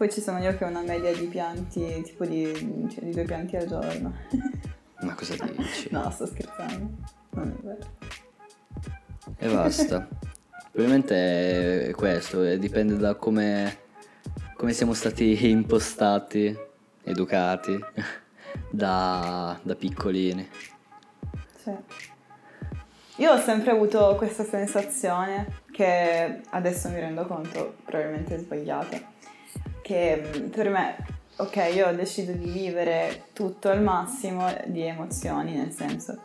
Poi 0.00 0.10
ci 0.10 0.22
sono 0.22 0.38
io 0.38 0.56
che 0.56 0.64
ho 0.64 0.68
una 0.68 0.80
media 0.80 1.14
di 1.14 1.26
pianti, 1.26 2.00
tipo 2.00 2.24
di, 2.24 2.50
cioè, 2.90 3.04
di 3.04 3.10
due 3.10 3.24
pianti 3.24 3.56
al 3.56 3.66
giorno. 3.66 4.14
Ma 5.02 5.14
cosa 5.14 5.34
dici? 5.44 5.88
no, 5.90 6.10
sto 6.10 6.24
scherzando. 6.24 6.88
Non 7.32 7.48
è 7.48 7.62
vero. 7.62 7.86
E 9.36 9.54
basta. 9.54 10.08
Probabilmente 10.72 11.88
è 11.88 11.90
questo, 11.90 12.42
e 12.42 12.58
dipende 12.58 12.96
da 12.96 13.14
come, 13.14 13.76
come 14.54 14.72
siamo 14.72 14.94
stati 14.94 15.50
impostati, 15.50 16.58
educati 17.02 17.78
da, 18.72 19.60
da 19.62 19.74
piccolini. 19.74 20.48
Sì. 21.62 21.72
Io 23.16 23.32
ho 23.32 23.38
sempre 23.38 23.72
avuto 23.72 24.14
questa 24.16 24.44
sensazione 24.44 25.60
che 25.70 26.40
adesso 26.48 26.88
mi 26.88 27.00
rendo 27.00 27.26
conto 27.26 27.74
probabilmente 27.84 28.36
è 28.36 28.38
sbagliata, 28.38 29.18
che 29.90 30.22
mm, 30.24 30.48
per 30.50 30.70
me, 30.70 30.96
ok, 31.36 31.70
io 31.74 31.92
decido 31.96 32.30
di 32.30 32.48
vivere 32.48 33.24
tutto 33.32 33.70
al 33.70 33.82
massimo 33.82 34.46
di 34.66 34.82
emozioni, 34.82 35.56
nel 35.56 35.72
senso 35.72 36.22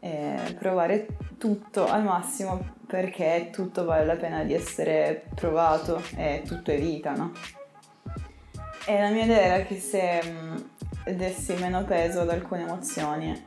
eh, 0.00 0.56
provare 0.58 1.06
tutto 1.36 1.86
al 1.86 2.04
massimo 2.04 2.74
perché 2.86 3.50
tutto 3.52 3.84
vale 3.84 4.06
la 4.06 4.16
pena 4.16 4.44
di 4.44 4.54
essere 4.54 5.26
provato 5.34 6.02
e 6.16 6.42
tutto 6.46 6.70
è 6.70 6.80
vita, 6.80 7.12
no? 7.12 7.32
E 8.86 8.98
la 8.98 9.10
mia 9.10 9.24
idea 9.24 9.40
era 9.40 9.64
che 9.64 9.78
se 9.78 10.22
mm, 10.24 10.56
dessi 11.14 11.52
meno 11.56 11.84
peso 11.84 12.20
ad 12.20 12.30
alcune 12.30 12.62
emozioni, 12.62 13.46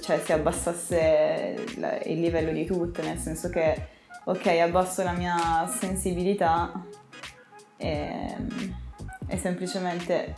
cioè 0.00 0.20
si 0.20 0.32
abbassasse 0.32 1.56
il 2.04 2.20
livello 2.20 2.52
di 2.52 2.64
tutte, 2.64 3.02
nel 3.02 3.18
senso 3.18 3.48
che 3.48 3.88
ok, 4.24 4.46
abbasso 4.46 5.02
la 5.02 5.12
mia 5.12 5.66
sensibilità 5.66 6.72
e, 7.76 8.36
e 9.32 9.38
semplicemente 9.38 10.34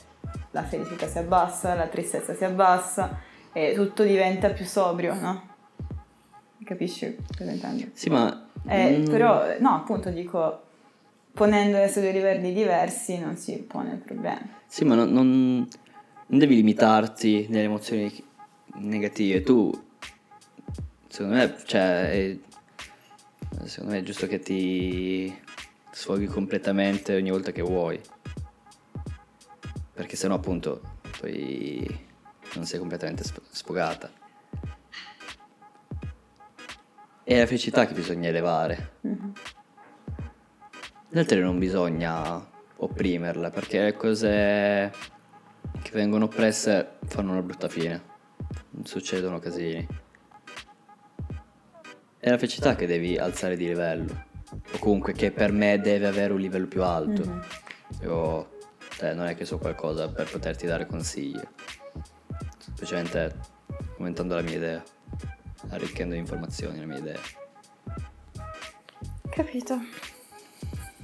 la 0.52 0.62
felicità 0.62 1.08
si 1.08 1.18
abbassa, 1.18 1.74
la 1.74 1.88
tristezza 1.88 2.32
si 2.32 2.44
abbassa 2.44 3.18
e 3.52 3.72
tutto 3.74 4.04
diventa 4.04 4.50
più 4.50 4.64
sobrio, 4.64 5.14
no? 5.14 5.48
Capisci 6.62 7.16
cosa 7.36 7.50
intendo? 7.50 7.86
Sì, 7.92 8.08
ma... 8.08 8.50
Eh, 8.66 8.98
mm... 8.98 9.04
Però, 9.06 9.58
no, 9.58 9.74
appunto 9.74 10.10
dico, 10.10 10.62
ponendole 11.32 11.88
su 11.88 11.98
due 11.98 12.12
livelli 12.12 12.52
diversi 12.54 13.18
non 13.18 13.36
si 13.36 13.56
pone 13.62 13.94
il 13.94 13.98
problema. 13.98 14.48
Sì, 14.66 14.84
ma 14.84 14.94
non, 14.94 15.10
non, 15.10 15.68
non 16.26 16.38
devi 16.38 16.54
limitarti 16.54 17.48
nelle 17.48 17.64
emozioni 17.64 18.12
negative. 18.76 19.42
Tu, 19.42 19.72
secondo 21.08 21.34
me, 21.34 21.56
cioè, 21.64 22.10
è, 22.10 22.38
secondo 23.64 23.94
me 23.94 23.98
è 23.98 24.02
giusto 24.04 24.28
che 24.28 24.38
ti 24.38 25.36
sfoghi 25.90 26.26
completamente 26.26 27.16
ogni 27.16 27.30
volta 27.30 27.50
che 27.50 27.62
vuoi. 27.62 28.00
Perché 29.94 30.16
sennò 30.16 30.34
appunto 30.34 30.98
poi 31.20 32.06
non 32.54 32.66
sei 32.66 32.78
completamente 32.80 33.22
sfogata. 33.50 34.10
È 37.22 37.38
la 37.38 37.46
felicità 37.46 37.86
che 37.86 37.94
bisogna 37.94 38.28
elevare. 38.28 38.96
Mm-hmm. 39.06 39.30
Le 41.08 41.20
altre 41.20 41.40
non 41.40 41.58
bisogna 41.58 42.44
opprimerla 42.76 43.50
perché 43.50 43.82
le 43.82 43.96
cose 43.96 44.92
che 45.80 45.90
vengono 45.92 46.24
oppresse 46.24 46.98
fanno 47.06 47.30
una 47.30 47.42
brutta 47.42 47.68
fine. 47.68 48.02
Succedono 48.82 49.38
casini. 49.38 49.86
È 52.18 52.30
la 52.30 52.38
felicità 52.38 52.74
che 52.74 52.86
devi 52.86 53.16
alzare 53.16 53.56
di 53.56 53.66
livello. 53.68 54.24
O 54.72 54.78
comunque 54.78 55.12
che 55.12 55.30
per 55.30 55.52
me 55.52 55.78
deve 55.80 56.08
avere 56.08 56.32
un 56.32 56.40
livello 56.40 56.66
più 56.66 56.82
alto. 56.82 57.24
Mm-hmm. 57.24 57.40
Io 58.02 58.53
cioè, 58.96 59.14
non 59.14 59.26
è 59.26 59.34
che 59.34 59.44
so 59.44 59.58
qualcosa 59.58 60.08
per 60.08 60.30
poterti 60.30 60.66
dare 60.66 60.86
consigli 60.86 61.40
semplicemente 62.74 63.34
commentando 63.96 64.34
la 64.34 64.42
mia 64.42 64.56
idea, 64.56 64.82
arricchendo 65.68 66.14
informazioni 66.14 66.80
la 66.80 66.86
mia 66.86 66.98
idea. 66.98 67.20
Capito. 69.30 69.78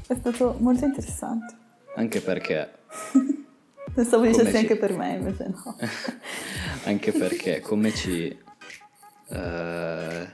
È 0.07 0.15
stato 0.15 0.57
molto 0.59 0.85
interessante. 0.85 1.57
Anche 1.95 2.21
perché... 2.21 2.79
Pensavo 3.95 4.25
dicessi 4.25 4.51
ci... 4.51 4.57
anche 4.57 4.77
per 4.77 4.97
me, 4.97 5.15
invece 5.15 5.49
no. 5.49 5.77
anche 6.85 7.13
perché 7.13 7.61
come 7.61 7.93
ci... 7.93 8.39
Uh, 9.29 10.29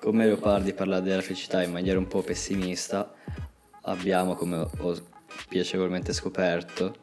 come 0.00 0.26
Leopardi 0.26 0.72
parla 0.72 1.00
della 1.00 1.22
felicità 1.22 1.62
in 1.62 1.72
maniera 1.72 1.98
un 1.98 2.06
po' 2.06 2.22
pessimista, 2.22 3.12
abbiamo, 3.86 4.34
come 4.34 4.68
ho 4.78 4.96
piacevolmente 5.48 6.12
scoperto, 6.12 6.94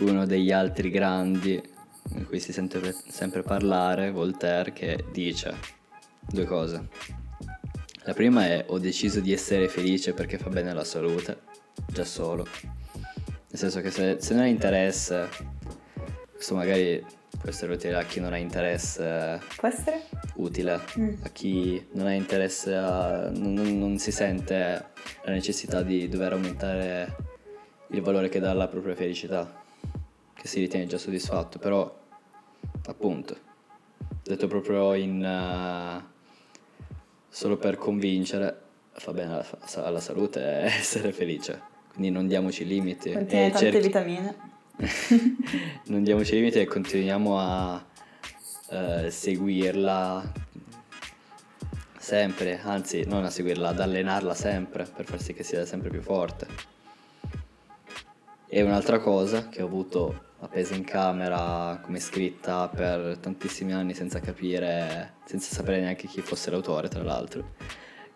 uno 0.00 0.26
degli 0.26 0.52
altri 0.52 0.90
grandi 0.90 1.62
di 2.08 2.24
cui 2.24 2.38
si 2.38 2.52
sente 2.52 2.94
sempre 3.08 3.42
parlare, 3.42 4.10
Voltaire, 4.10 4.72
che 4.72 5.04
dice 5.10 5.54
due 6.20 6.44
cose. 6.44 6.88
La 8.04 8.12
prima 8.12 8.44
è 8.46 8.64
ho 8.68 8.78
deciso 8.78 9.20
di 9.20 9.32
essere 9.32 9.68
felice 9.68 10.12
perché 10.12 10.38
fa 10.38 10.48
bene 10.48 10.70
alla 10.70 10.84
salute, 10.84 11.40
già 11.86 12.04
solo. 12.04 12.46
Nel 12.94 13.58
senso 13.58 13.80
che 13.80 13.90
se, 13.90 14.16
se 14.20 14.34
non 14.34 14.44
hai 14.44 14.50
interesse, 14.50 15.28
questo 16.32 16.54
magari 16.54 17.04
può 17.30 17.48
essere 17.48 17.72
utile 17.72 17.96
a 17.96 18.04
chi 18.04 18.20
non 18.20 18.32
ha 18.32 18.36
interesse. 18.36 19.40
Può 19.56 19.68
essere? 19.68 20.04
Utile. 20.36 20.80
Mm. 20.98 21.14
A 21.22 21.28
chi 21.30 21.84
non 21.92 22.06
ha 22.06 22.12
interesse, 22.12 22.76
a, 22.76 23.30
non, 23.30 23.54
non 23.78 23.98
si 23.98 24.12
sente 24.12 24.94
la 25.26 25.32
necessità 25.32 25.82
di 25.82 26.08
dover 26.08 26.34
aumentare 26.34 27.16
il 27.88 28.00
valore 28.00 28.28
che 28.28 28.38
dà 28.38 28.50
alla 28.50 28.68
propria 28.68 28.94
felicità 28.94 29.62
che 30.32 30.46
si 30.46 30.60
ritiene 30.60 30.86
già 30.86 30.98
soddisfatto, 30.98 31.58
però 31.58 32.00
appunto, 32.86 33.36
detto 34.22 34.46
proprio 34.46 34.94
in... 34.94 35.22
Uh, 35.22 36.14
solo 37.28 37.56
per 37.56 37.76
convincere, 37.76 38.62
fa 38.92 39.12
bene 39.12 39.32
alla, 39.32 39.46
alla 39.84 40.00
salute 40.00 40.40
essere 40.62 41.12
felice, 41.12 41.60
quindi 41.90 42.10
non 42.10 42.28
diamoci 42.28 42.64
limiti. 42.64 43.12
Contiene 43.12 43.50
tante 43.50 43.70
cerchi... 43.70 43.86
vitamine. 43.86 44.36
non 45.86 46.04
diamoci 46.04 46.34
limiti 46.34 46.60
e 46.60 46.66
continuiamo 46.66 47.38
a 47.38 47.84
uh, 48.70 49.08
seguirla 49.08 50.45
sempre, 52.06 52.60
anzi 52.62 53.04
non 53.04 53.24
a 53.24 53.30
seguirla, 53.30 53.70
ad 53.70 53.80
allenarla 53.80 54.32
sempre 54.32 54.84
per 54.84 55.04
far 55.06 55.20
sì 55.20 55.34
che 55.34 55.42
sia 55.42 55.66
sempre 55.66 55.90
più 55.90 56.00
forte. 56.00 56.46
E 58.46 58.62
un'altra 58.62 59.00
cosa 59.00 59.48
che 59.48 59.60
ho 59.60 59.66
avuto 59.66 60.34
appesa 60.38 60.76
in 60.76 60.84
camera 60.84 61.80
come 61.82 61.98
scritta 61.98 62.68
per 62.68 63.18
tantissimi 63.18 63.72
anni 63.72 63.92
senza 63.92 64.20
capire, 64.20 65.14
senza 65.24 65.52
sapere 65.52 65.80
neanche 65.80 66.06
chi 66.06 66.20
fosse 66.20 66.52
l'autore 66.52 66.86
tra 66.86 67.02
l'altro, 67.02 67.54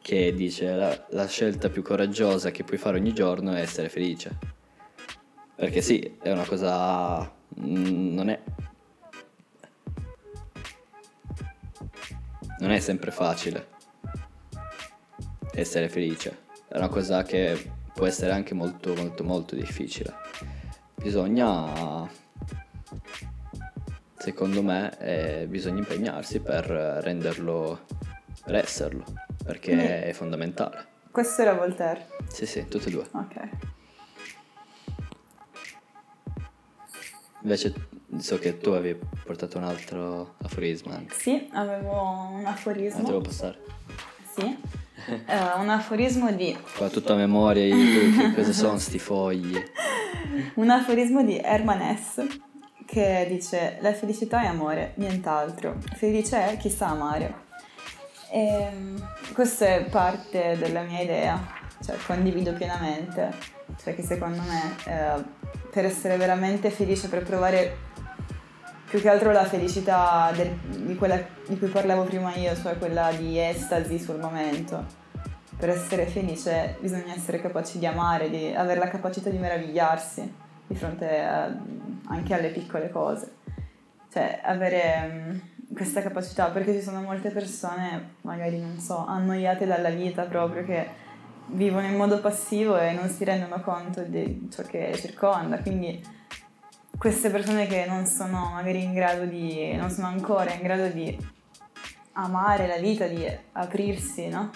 che 0.01 0.33
dice 0.35 0.73
la, 0.73 1.07
la 1.09 1.27
scelta 1.27 1.69
più 1.69 1.83
coraggiosa 1.83 2.53
che 2.53 2.63
puoi 2.63 2.79
fare 2.79 2.97
ogni 2.97 3.13
giorno 3.13 3.55
è 3.55 3.61
essere 3.61 3.89
felice. 3.89 4.39
Perché 5.57 5.83
sì, 5.83 6.17
è 6.23 6.31
una 6.31 6.45
cosa... 6.45 7.29
Mm, 7.61 8.15
non 8.15 8.29
è... 8.31 8.41
Non 12.61 12.71
è 12.71 12.79
sempre 12.79 13.11
facile 13.11 13.79
essere 15.61 15.89
felice, 15.89 16.45
è 16.69 16.77
una 16.77 16.89
cosa 16.89 17.23
che 17.23 17.79
può 17.93 18.07
essere 18.07 18.33
anche 18.33 18.55
molto 18.55 18.95
molto 18.95 19.25
molto 19.25 19.55
difficile. 19.55 20.15
Bisogna 20.95 22.09
secondo 24.17 24.63
me 24.63 24.97
eh, 24.99 25.47
bisogna 25.49 25.79
impegnarsi 25.79 26.41
per 26.41 26.65
renderlo 26.67 27.87
per 28.45 28.55
esserlo 28.55 29.05
perché 29.45 29.75
mm. 29.75 29.79
è 29.79 30.13
fondamentale. 30.13 30.87
Questo 31.11 31.43
era 31.43 31.55
Voltaire. 31.55 32.07
Sì 32.29 32.47
sì 32.47 32.67
tutti 32.69 32.89
e 32.89 32.91
due. 32.91 33.07
Ok. 33.13 33.49
Invece 37.43 37.75
so 38.19 38.39
che 38.39 38.59
tu 38.59 38.71
avevi 38.71 39.01
portato 39.25 39.59
un 39.59 39.65
altro 39.65 40.35
aforisma 40.43 40.95
anche. 40.95 41.15
sì 41.15 41.49
avevo 41.53 42.29
un 42.33 42.47
aforismo. 42.47 43.01
Ah, 43.01 43.05
devo 43.05 43.21
passare. 43.21 43.59
Sì 44.37 44.80
uh, 45.07 45.61
un 45.61 45.69
aforismo 45.69 46.31
di 46.33 46.57
qua 46.77 46.89
tutta 46.89 47.15
memoria 47.15 47.65
io, 47.65 48.33
cosa 48.35 48.53
sono 48.53 48.79
sti 48.79 48.99
fogli 48.99 49.57
un 50.55 50.71
aforismo 50.71 51.23
di 51.23 51.39
Herman 51.39 51.81
Hesse 51.81 52.49
che 52.91 53.25
dice 53.29 53.79
la 53.83 53.93
felicità 53.93 54.43
è 54.43 54.47
amore, 54.47 54.95
nient'altro. 54.97 55.77
Felice 55.95 56.51
è 56.51 56.57
chi 56.57 56.69
sa 56.69 56.89
amare. 56.89 57.49
E 58.33 58.41
ehm, 58.41 59.09
questa 59.33 59.67
è 59.67 59.85
parte 59.85 60.57
della 60.59 60.83
mia 60.83 61.01
idea, 61.01 61.41
cioè 61.85 61.97
condivido 62.05 62.53
pienamente, 62.53 63.31
perché 63.85 64.03
secondo 64.03 64.43
me 64.43 64.75
eh, 64.87 65.23
per 65.71 65.85
essere 65.85 66.17
veramente 66.17 66.71
felice, 66.71 67.09
per 67.09 67.23
provare 67.23 67.77
più 68.91 69.01
che 69.01 69.09
altro 69.09 69.31
la 69.31 69.45
felicità 69.45 70.33
del, 70.35 70.51
di 70.85 70.97
quella 70.97 71.17
di 71.47 71.57
cui 71.57 71.69
parlavo 71.69 72.03
prima 72.03 72.35
io, 72.35 72.57
cioè 72.57 72.77
quella 72.77 73.13
di 73.13 73.39
estasi 73.39 74.01
sul 74.01 74.19
momento, 74.19 74.85
per 75.57 75.69
essere 75.71 76.07
felice 76.07 76.77
bisogna 76.81 77.15
essere 77.15 77.41
capaci 77.41 77.79
di 77.79 77.87
amare, 77.87 78.29
di 78.29 78.53
avere 78.53 78.81
la 78.81 78.89
capacità 78.89 79.31
di 79.31 79.39
meravigliarsi 79.39 80.35
di 80.67 80.75
fronte 80.75 81.21
a, 81.21 81.57
anche 82.09 82.35
alle 82.35 82.49
piccole 82.49 82.91
cose. 82.91 83.35
Cioè, 84.13 84.41
avere 84.43 85.09
um, 85.09 85.41
questa 85.73 86.03
capacità, 86.03 86.47
perché 86.47 86.73
ci 86.73 86.83
sono 86.83 87.01
molte 87.01 87.31
persone, 87.31 88.15
magari 88.23 88.59
non 88.59 88.81
so, 88.81 89.07
annoiate 89.07 89.67
dalla 89.67 89.91
vita 89.91 90.25
proprio 90.25 90.65
che 90.65 90.89
vivono 91.47 91.87
in 91.87 91.95
modo 91.95 92.19
passivo 92.19 92.77
e 92.77 92.91
non 92.91 93.09
si 93.09 93.23
rendono 93.23 93.61
conto 93.61 94.03
di 94.03 94.49
ciò 94.53 94.65
che 94.65 94.93
circonda. 94.97 95.59
Quindi 95.59 96.19
queste 97.01 97.31
persone 97.31 97.67
che 97.67 97.87
non 97.87 98.05
sono 98.05 98.51
magari 98.53 98.83
in 98.85 98.93
grado 98.93 99.25
di, 99.25 99.75
non 99.75 99.89
sono 99.89 100.09
ancora 100.09 100.53
in 100.53 100.61
grado 100.61 100.89
di 100.89 101.17
amare 102.13 102.67
la 102.67 102.77
vita, 102.77 103.07
di 103.07 103.27
aprirsi, 103.53 104.29
no? 104.29 104.51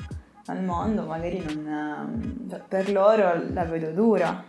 al 0.49 0.63
mondo, 0.63 1.07
magari 1.07 1.43
non, 1.43 1.67
ehm, 1.67 2.65
per 2.69 2.93
loro 2.93 3.43
la 3.51 3.65
vedo 3.65 3.93
dura, 3.93 4.45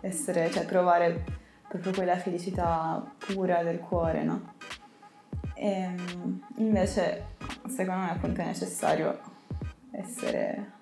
essere, 0.00 0.48
cioè 0.52 0.64
provare 0.64 1.24
proprio 1.66 1.92
quella 1.92 2.16
felicità 2.18 3.04
pura 3.18 3.64
del 3.64 3.80
cuore, 3.80 4.22
no? 4.22 4.54
E 5.54 5.70
ehm, 5.70 6.40
invece 6.58 7.30
secondo 7.66 8.04
me 8.04 8.10
appunto 8.12 8.42
è 8.42 8.44
necessario 8.44 9.18
essere 9.90 10.74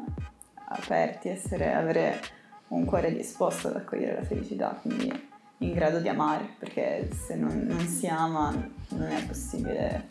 aperti, 0.69 1.31
essere, 1.31 1.73
avere 1.73 2.21
un 2.69 2.85
cuore 2.85 3.11
disposto 3.11 3.69
ad 3.69 3.77
accogliere 3.77 4.17
la 4.17 4.25
felicità, 4.25 4.79
quindi 4.83 5.31
in 5.63 5.73
grado 5.73 5.99
di 5.99 6.09
amare, 6.09 6.55
perché 6.59 7.09
se 7.15 7.35
non, 7.35 7.65
non 7.67 7.87
si 7.87 8.07
ama 8.07 8.51
non 8.89 9.09
è 9.09 9.25
possibile 9.27 10.11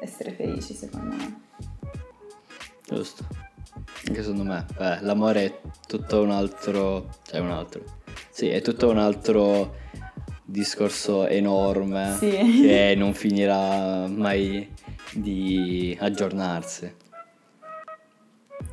essere 0.00 0.32
felici 0.32 0.74
secondo 0.74 1.14
me. 1.14 1.40
Giusto. 2.86 3.24
Anche 4.06 4.22
secondo 4.22 4.44
me, 4.44 4.64
Beh, 4.76 5.00
l'amore 5.02 5.44
è 5.44 5.60
tutto 5.86 6.22
un 6.22 6.30
altro, 6.30 7.08
cioè 7.24 7.40
un 7.40 7.50
altro, 7.50 7.82
sì, 8.30 8.48
è 8.48 8.62
tutto 8.62 8.88
un 8.88 8.98
altro 8.98 9.76
discorso 10.44 11.26
enorme 11.26 12.16
sì. 12.18 12.62
che 12.62 12.94
non 12.96 13.12
finirà 13.12 14.06
mai 14.06 14.72
di 15.12 15.96
aggiornarsi. 16.00 16.94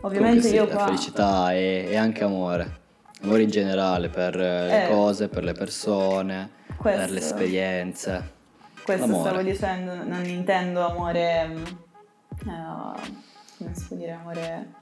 Ovviamente 0.01 0.47
sì, 0.47 0.55
io 0.55 0.65
la 0.67 0.73
qua... 0.73 0.85
felicità 0.85 1.51
è, 1.51 1.89
è, 1.89 1.95
anche 1.95 2.23
amore, 2.23 2.79
amore 3.25 3.43
in 3.43 3.49
generale 3.49 4.09
per 4.09 4.35
le 4.35 4.85
eh, 4.85 4.89
cose, 4.89 5.27
per 5.27 5.43
le 5.43 5.53
persone, 5.53 6.49
questo, 6.77 7.01
per 7.01 7.11
le 7.11 7.19
esperienze. 7.19 8.33
Questo 8.83 9.07
L'amore. 9.07 9.29
stavo 9.29 9.41
dicendo, 9.43 10.03
non 10.03 10.23
intendo 10.25 10.85
amore, 10.85 11.53
uh, 12.45 12.99
come 13.57 13.75
si 13.75 13.85
può 13.87 13.97
dire, 13.97 14.11
amore 14.11 14.73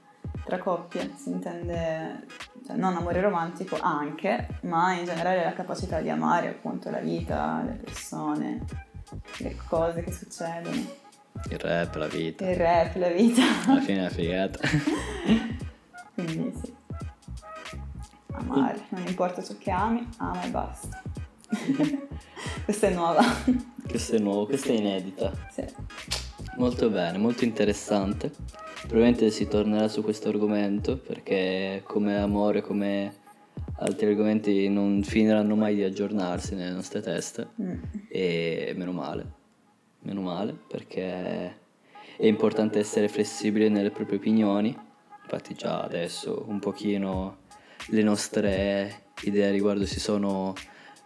tra 0.44 0.58
coppie, 0.58 1.10
si 1.16 1.30
intende 1.30 2.26
cioè, 2.66 2.76
non 2.76 2.96
amore 2.96 3.20
romantico 3.22 3.78
anche, 3.80 4.58
ma 4.62 4.92
in 4.92 5.06
generale 5.06 5.42
la 5.42 5.54
capacità 5.54 6.00
di 6.00 6.10
amare 6.10 6.48
appunto 6.48 6.90
la 6.90 7.00
vita, 7.00 7.62
le 7.64 7.78
persone, 7.82 8.64
le 9.38 9.56
cose 9.66 10.02
che 10.02 10.12
succedono. 10.12 11.02
Il 11.50 11.58
rap, 11.58 11.94
la 11.96 12.06
vita. 12.06 12.48
Il 12.48 12.56
rap, 12.56 12.94
la 12.96 13.08
vita. 13.08 13.42
Alla 13.66 13.80
fine 13.80 14.06
è 14.06 14.10
figata. 14.10 14.58
Quindi 16.14 16.52
sì. 16.62 16.82
Amare, 18.46 18.86
non 18.90 19.04
importa 19.06 19.42
ciò 19.42 19.54
che 19.58 19.70
ami, 19.70 20.06
ama 20.18 20.42
e 20.42 20.50
basta. 20.50 21.02
questa 22.64 22.86
è 22.88 22.94
nuova. 22.94 23.22
Questa 23.88 24.16
è 24.16 24.18
nuova, 24.18 24.46
questa 24.46 24.68
è 24.68 24.76
inedita. 24.76 25.32
Sì. 25.50 25.64
Molto 26.56 26.90
bene, 26.90 27.18
molto 27.18 27.44
interessante. 27.44 28.30
Probabilmente 28.80 29.30
si 29.30 29.48
tornerà 29.48 29.88
su 29.88 30.02
questo 30.02 30.28
argomento 30.28 30.98
perché 30.98 31.82
come 31.86 32.16
amore, 32.18 32.60
come 32.60 33.12
altri 33.78 34.06
argomenti 34.08 34.68
non 34.68 35.02
finiranno 35.02 35.56
mai 35.56 35.74
di 35.74 35.82
aggiornarsi 35.82 36.54
nelle 36.54 36.74
nostre 36.74 37.00
teste 37.00 37.48
Mm. 37.60 37.82
e 38.08 38.72
meno 38.76 38.92
male, 38.92 39.26
meno 40.00 40.20
male 40.20 40.52
perché 40.68 41.62
è 42.16 42.26
importante 42.26 42.78
essere 42.78 43.08
flessibili 43.08 43.68
nelle 43.68 43.90
proprie 43.90 44.18
opinioni, 44.18 44.76
infatti 45.22 45.54
già 45.54 45.80
adesso 45.82 46.44
un 46.46 46.58
pochino 46.60 47.38
le 47.88 48.02
nostre 48.02 49.02
idee 49.22 49.48
a 49.48 49.50
riguardo 49.50 49.86
si 49.86 50.00
sono 50.00 50.54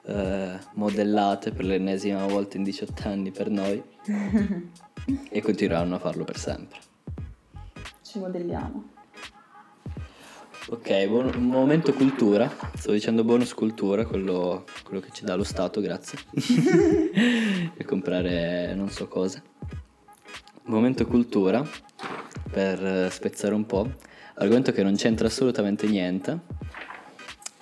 eh, 0.07 0.59
modellate 0.75 1.51
per 1.51 1.65
l'ennesima 1.65 2.27
volta 2.27 2.57
in 2.57 2.63
18 2.63 3.09
anni 3.09 3.31
per 3.31 3.51
noi 3.51 3.83
e 5.31 5.43
continueranno 5.43 5.97
a 5.97 5.99
farlo 5.99 6.25
per 6.25 6.39
sempre. 6.39 6.79
Ci 8.03 8.19
modelliamo. 8.19 8.97
Ok, 10.71 11.07
buon, 11.07 11.31
momento 11.39 11.95
cultura. 11.95 12.51
Stavo 12.75 12.93
dicendo 12.93 13.25
bonus 13.25 13.55
cultura, 13.55 14.05
quello, 14.05 14.65
quello 14.85 15.01
che 15.01 15.11
ci 15.13 15.25
dà 15.25 15.35
lo 15.35 15.45
Stato, 15.45 15.81
grazie. 15.81 16.19
per 17.75 17.87
comprare 17.87 18.75
non 18.75 18.91
so 18.91 19.09
cosa. 19.09 19.43
Momento 20.65 21.07
cultura, 21.07 21.67
per 22.51 23.11
spezzare 23.11 23.55
un 23.55 23.65
po'. 23.65 23.91
Argomento 24.39 24.73
che 24.73 24.83
non 24.83 24.95
c'entra 24.95 25.27
assolutamente 25.27 25.87
niente. 25.87 26.39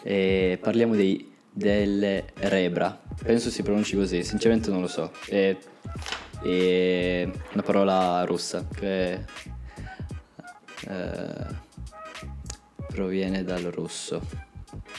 E 0.03 0.59
parliamo 0.61 0.95
dei, 0.95 1.35
delle 1.51 2.27
rebra. 2.35 2.99
Penso 3.23 3.51
si 3.51 3.63
pronunci 3.63 3.97
così, 3.97 4.23
sinceramente 4.23 4.71
non 4.71 4.83
lo 4.83 4.87
so. 4.87 5.11
È, 5.27 5.57
è 6.43 7.31
una 7.53 7.63
parola 7.63 8.23
russa 8.25 8.67
che 8.73 9.25
eh, 10.87 11.47
proviene 12.89 13.43
dal 13.43 13.63
russo. 13.63 14.21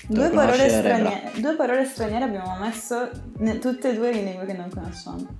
Due 0.07 0.29
parole, 0.29 0.69
straniere, 0.69 1.31
due 1.39 1.55
parole 1.55 1.85
straniere 1.85 2.25
abbiamo 2.25 2.57
messo 2.57 3.09
ne- 3.37 3.59
tutte 3.59 3.91
e 3.91 3.93
due 3.95 4.11
in 4.11 4.25
lingue 4.25 4.45
che 4.45 4.53
non 4.53 4.69
conosciamo. 4.69 5.37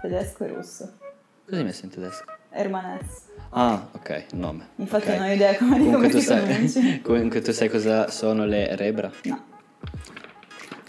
Tedesco 0.00 0.44
e 0.44 0.48
russo. 0.48 0.96
Cosa 1.44 1.58
hai 1.58 1.64
messo 1.64 1.84
in 1.84 1.90
tedesco? 1.90 2.24
Hermanes. 2.50 3.25
Ah, 3.50 3.88
ok, 3.92 4.24
il 4.32 4.38
nome. 4.38 4.68
Infatti 4.76 5.08
Ok. 5.10 5.16
non 5.16 5.28
ho 5.28 5.32
idea 5.32 5.56
come, 5.56 5.78
Comunque 5.78 5.96
come 5.96 6.08
tu, 6.08 6.18
sai, 6.20 7.00
comunque 7.02 7.40
tu 7.40 7.52
sai 7.52 7.68
cosa 7.68 8.10
sono 8.10 8.44
le 8.44 8.74
rebra? 8.76 9.10
No, 9.24 9.44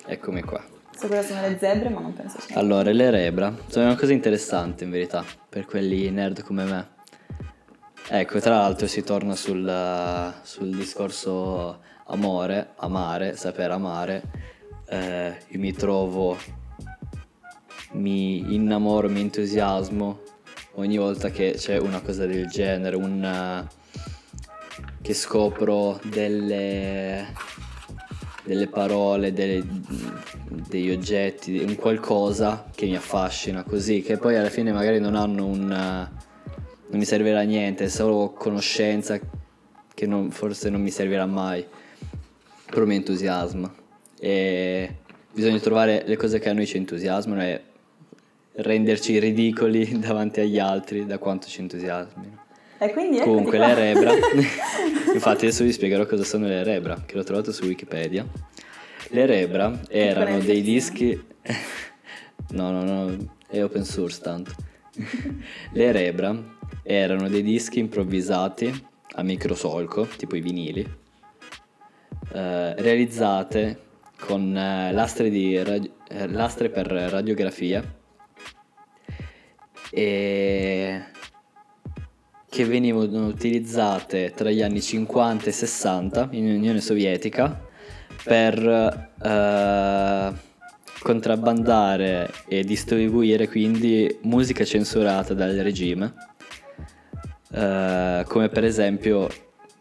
Eccomi 0.06 0.42
qua. 0.42 0.64
so 0.98 1.08
cosa 1.08 1.22
sono 1.22 1.42
le 1.42 1.58
zebre, 1.60 1.90
ma 1.90 2.00
non 2.02 2.14
penso 2.14 2.40
sia. 2.42 2.58
Allora, 2.58 2.92
le 2.92 3.10
rebra 3.10 3.54
sono 3.68 3.86
una 3.86 3.96
cosa 3.96 4.14
interessante 4.14 4.84
in 4.84 4.90
verità, 4.90 5.24
per 5.50 5.66
quelli 5.66 6.10
nerd 6.10 6.42
come 6.44 6.64
me. 6.66 6.88
Ecco, 8.10 8.40
tra 8.40 8.58
l'altro 8.58 8.88
si 8.88 9.04
torna 9.04 9.36
sul, 9.36 10.34
sul 10.44 10.76
discorso 10.76 11.82
amore, 12.08 12.70
amare, 12.78 13.36
saper 13.36 13.72
amare. 13.72 14.22
Eh, 14.90 15.38
io 15.50 15.60
mi 15.60 15.74
trovo, 15.74 16.38
mi 17.92 18.54
innamoro, 18.56 19.10
mi 19.10 19.20
entusiasmo 19.20 20.22
ogni 20.78 20.98
volta 20.98 21.30
che 21.30 21.56
c'è 21.58 21.78
una 21.78 22.02
cosa 22.02 22.26
del 22.26 22.48
genere, 22.48 22.96
un, 22.96 23.24
eh, 23.24 23.68
che 25.02 25.14
scopro 25.14 26.00
delle, 26.04 27.34
delle 28.44 28.68
parole, 28.68 29.34
delle- 29.34 29.66
degli 30.68 30.92
oggetti, 30.92 31.58
un 31.58 31.76
qualcosa 31.76 32.70
che 32.74 32.86
mi 32.86 32.96
affascina 32.96 33.64
così, 33.64 34.02
che 34.02 34.18
poi 34.18 34.36
alla 34.36 34.50
fine 34.50 34.72
magari 34.72 35.00
non 35.00 35.16
hanno 35.16 35.46
un... 35.46 35.72
eh, 35.72 36.26
non 36.90 37.00
mi 37.00 37.06
servirà 37.06 37.40
a 37.40 37.44
niente, 37.44 37.86
è 37.86 37.90
solo 37.90 38.32
conoscenza 38.32 39.20
che 39.94 40.06
non- 40.06 40.32
forse 40.32 40.70
non 40.70 40.82
mi 40.82 40.92
servirà 40.92 41.26
mai, 41.26 41.66
però 42.66 42.86
mi 42.86 42.96
entusiasma. 42.96 43.74
E 44.20 44.96
bisogna 45.34 45.60
trovare 45.60 46.04
le 46.06 46.16
cose 46.16 46.40
che 46.40 46.50
a 46.50 46.54
noi 46.54 46.66
ci 46.66 46.78
entusiasmano 46.78 47.44
e 47.44 47.62
renderci 48.58 49.20
ridicoli 49.20 49.98
davanti 50.00 50.40
agli 50.40 50.60
altri 50.60 51.06
da 51.06 51.18
quanto 51.18 51.48
ci 51.48 51.62
entusiasmino. 51.62 52.46
E 52.80 52.92
quindi 52.92 53.18
eccoti 53.18 53.30
Comunque 53.30 53.58
le 53.58 53.74
rebra, 53.74 54.12
infatti 55.14 55.46
adesso 55.46 55.64
vi 55.64 55.72
spiegherò 55.72 56.06
cosa 56.06 56.24
sono 56.24 56.48
le 56.48 56.64
rebra, 56.64 57.04
che 57.06 57.16
l'ho 57.16 57.24
trovato 57.24 57.52
su 57.52 57.66
Wikipedia. 57.66 58.26
Le 59.10 59.26
rebra 59.26 59.80
erano 59.88 60.40
dei 60.40 60.62
dischi... 60.62 61.20
no, 62.50 62.72
no, 62.72 62.84
no, 62.84 63.16
è 63.48 63.64
open 63.64 63.84
source 63.84 64.22
tanto. 64.22 64.52
le 65.72 65.92
rebra 65.92 66.36
erano 66.84 67.30
dei 67.30 67.42
dischi 67.42 67.80
improvvisati 67.80 68.86
a 69.16 69.24
microsolco, 69.24 70.08
tipo 70.18 70.36
i 70.36 70.42
vinili, 70.42 70.82
eh, 72.34 72.76
realizzate 72.76 73.80
con 74.20 74.56
eh, 74.56 74.92
lastre, 74.92 75.30
di 75.30 75.56
eh, 75.56 76.28
lastre 76.28 76.70
per 76.70 76.88
radiografia 76.88 77.97
e 79.92 81.04
che 82.50 82.66
venivano 82.66 83.28
utilizzate 83.28 84.32
tra 84.36 84.50
gli 84.50 84.62
anni 84.62 84.82
50 84.82 85.46
e 85.46 85.52
60 85.52 86.30
in 86.32 86.46
Unione 86.46 86.82
Sovietica 86.82 87.66
per 88.24 89.12
eh, 89.22 90.34
contrabbandare 91.02 92.32
e 92.48 92.64
distribuire 92.64 93.48
quindi 93.48 94.18
musica 94.24 94.64
censurata 94.64 95.34
dal 95.34 95.56
regime, 95.56 96.14
eh, 97.52 98.26
come 98.28 98.50
per 98.50 98.64
esempio 98.64 99.30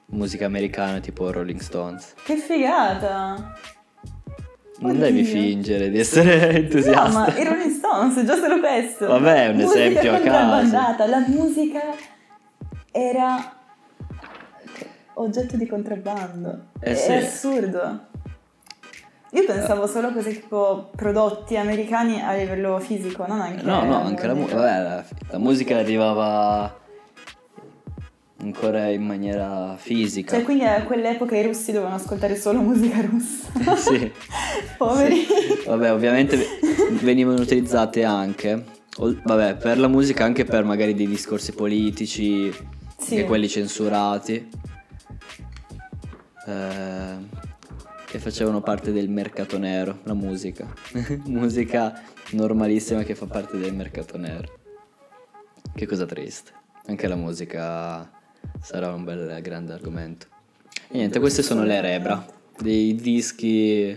musica 0.07 0.47
americana 0.47 1.01
tipo 1.01 1.31
Rolling 1.31 1.61
Stones. 1.61 2.15
Che 2.25 2.37
figata! 2.37 3.55
Non 4.79 4.91
Oddio. 4.91 5.03
devi 5.05 5.25
fingere 5.25 5.91
di 5.91 5.99
essere 5.99 6.37
No, 6.53 6.59
entusiasta. 6.59 7.19
ma 7.19 7.27
i 7.37 7.45
Rolling 7.45 7.71
Stones, 7.73 8.25
già 8.25 8.37
solo 8.37 8.59
questo. 8.61 9.07
Vabbè, 9.07 9.45
è 9.47 9.49
un 9.49 9.57
musica 9.57 9.79
esempio 9.79 10.15
a 10.15 10.19
caso. 10.21 11.07
La 11.07 11.25
musica 11.27 11.81
era 12.93 13.53
oggetto 15.15 15.57
di 15.57 15.67
contrabbando. 15.67 16.67
Eh 16.81 16.91
è 16.91 16.95
sì. 16.95 17.13
assurdo. 17.13 18.01
Io 19.31 19.45
pensavo 19.45 19.87
solo 19.87 20.09
a 20.09 20.13
cose 20.13 20.31
tipo 20.31 20.91
prodotti 20.95 21.57
americani 21.57 22.23
a 22.23 22.33
livello 22.35 22.79
fisico, 22.79 23.27
non 23.27 23.41
anche 23.41 23.63
No, 23.65 23.85
no, 23.85 24.03
anche 24.05 24.27
la, 24.27 24.35
mu- 24.35 24.43
musica. 24.43 24.61
vabbè, 24.61 24.83
la, 24.83 25.05
la 25.31 25.39
musica 25.39 25.77
arrivava 25.79 26.75
ancora 28.39 28.89
in 28.91 29.03
maniera 29.03 29.77
fisica. 29.79 30.37
Cioè, 30.37 30.45
quindi 30.45 30.65
a 30.65 30.83
quell'epoca 30.83 31.37
i 31.37 31.43
russi 31.43 31.73
dovevano 31.73 31.97
ascoltare 31.97 32.37
solo 32.37 32.61
musica 32.61 33.01
russa. 33.01 33.45
Sì. 33.77 34.11
Poveri. 34.77 35.27
Vabbè, 35.65 35.93
ovviamente 35.93 36.39
venivano 37.01 37.41
utilizzate 37.41 38.05
anche, 38.05 38.65
vabbè, 38.97 39.57
per 39.57 39.79
la 39.79 39.89
musica 39.89 40.25
anche 40.25 40.45
per 40.45 40.65
magari 40.65 40.95
dei 40.95 41.07
discorsi 41.09 41.53
politici, 41.53 42.53
Sì. 42.99 43.15
anche 43.17 43.25
quelli 43.27 43.49
censurati, 43.49 44.49
eh, 46.47 47.45
che 48.07 48.19
facevano 48.19 48.61
parte 48.61 48.93
del 48.93 49.09
mercato 49.09 49.59
nero, 49.59 49.99
la 50.05 50.15
musica. 50.15 50.73
musica 51.27 52.01
normalissima 52.33 53.03
che 53.03 53.15
fa 53.15 53.27
parte 53.27 53.57
del 53.59 53.75
mercato 53.75 54.17
nero. 54.19 54.59
Che 55.75 55.87
cosa 55.87 56.07
triste. 56.07 56.53
Anche 56.87 57.09
la 57.09 57.17
musica 57.17 58.09
sarà 58.61 58.93
un 58.93 59.05
bel 59.05 59.41
grande 59.43 59.73
argomento. 59.73 60.27
E 60.89 60.99
niente, 60.99 61.19
queste 61.19 61.43
sono 61.43 61.65
le 61.65 61.81
Rebra, 61.81 62.25
dei 62.59 62.95
dischi 62.95 63.97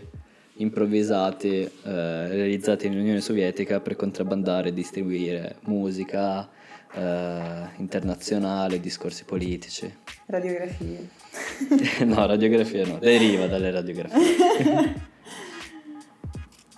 improvvisati 0.59 1.61
eh, 1.61 1.71
realizzati 1.83 2.89
nell'Unione 2.89 3.21
Sovietica 3.21 3.79
per 3.79 3.95
contrabbandare 3.95 4.69
e 4.69 4.73
distribuire 4.73 5.57
musica 5.61 6.47
eh, 6.93 7.69
internazionale, 7.77 8.79
discorsi 8.79 9.23
politici. 9.23 9.93
Radiografie. 10.25 11.09
no, 12.05 12.25
radiografia 12.25 12.85
no, 12.85 12.97
deriva 12.97 13.47
dalle 13.47 13.71
radiografie. 13.71 15.07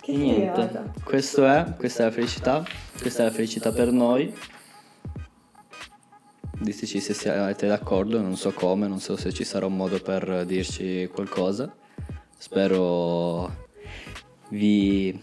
Che 0.02 0.10
niente, 0.10 0.90
questo 1.04 1.46
è, 1.46 1.64
questa 1.76 2.02
è 2.02 2.06
la 2.06 2.10
felicità, 2.10 2.66
questa 3.00 3.22
è 3.22 3.26
la 3.26 3.30
felicità 3.30 3.70
per 3.70 3.92
noi. 3.92 4.34
Diteci 6.62 7.00
se 7.00 7.12
siete 7.12 7.66
d'accordo, 7.66 8.20
non 8.20 8.36
so 8.36 8.52
come, 8.52 8.86
non 8.86 9.00
so 9.00 9.16
se 9.16 9.32
ci 9.32 9.42
sarà 9.42 9.66
un 9.66 9.74
modo 9.74 10.00
per 10.00 10.44
dirci 10.46 11.08
qualcosa. 11.12 11.74
Spero 12.38 13.68
vi 14.50 15.20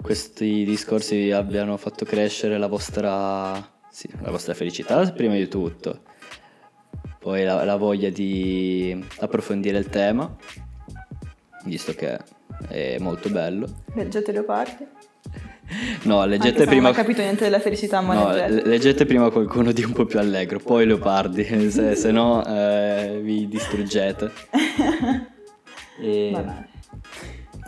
questi 0.00 0.64
discorsi 0.64 1.32
abbiano 1.32 1.76
fatto 1.76 2.04
crescere 2.04 2.58
la 2.58 2.68
vostra, 2.68 3.54
sì, 3.90 4.08
la 4.20 4.30
vostra 4.30 4.54
felicità 4.54 5.10
prima 5.10 5.34
di 5.34 5.48
tutto, 5.48 6.02
poi 7.18 7.42
la, 7.42 7.64
la 7.64 7.76
voglia 7.76 8.10
di 8.10 9.04
approfondire 9.18 9.78
il 9.78 9.88
tema, 9.88 10.32
visto 11.64 11.92
che 11.92 12.20
è 12.68 12.98
molto 12.98 13.30
bello. 13.30 13.66
Leggete 13.94 14.30
Leopardi. 14.30 14.86
No, 16.02 16.24
leggete 16.24 16.64
prima. 16.64 16.82
Non 16.82 16.90
ho 16.92 16.94
capito 16.94 17.22
niente 17.22 17.44
della 17.44 17.58
felicità, 17.60 18.00
ma 18.00 18.14
No, 18.14 18.30
leggete. 18.30 18.52
le- 18.52 18.62
leggete 18.66 19.04
prima 19.06 19.30
qualcuno 19.30 19.72
di 19.72 19.82
un 19.82 19.92
po' 19.92 20.04
più 20.04 20.18
allegro, 20.18 20.58
poi 20.60 20.86
Leopardi, 20.86 21.44
se, 21.70 21.94
se 21.96 22.10
no 22.12 22.44
eh, 22.46 23.20
vi 23.22 23.48
distruggete. 23.48 24.30
E- 25.98 26.30
Banale. 26.30 26.68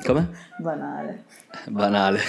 Come? 0.04 0.28
Banale. 0.58 1.24
Banale. 1.68 2.20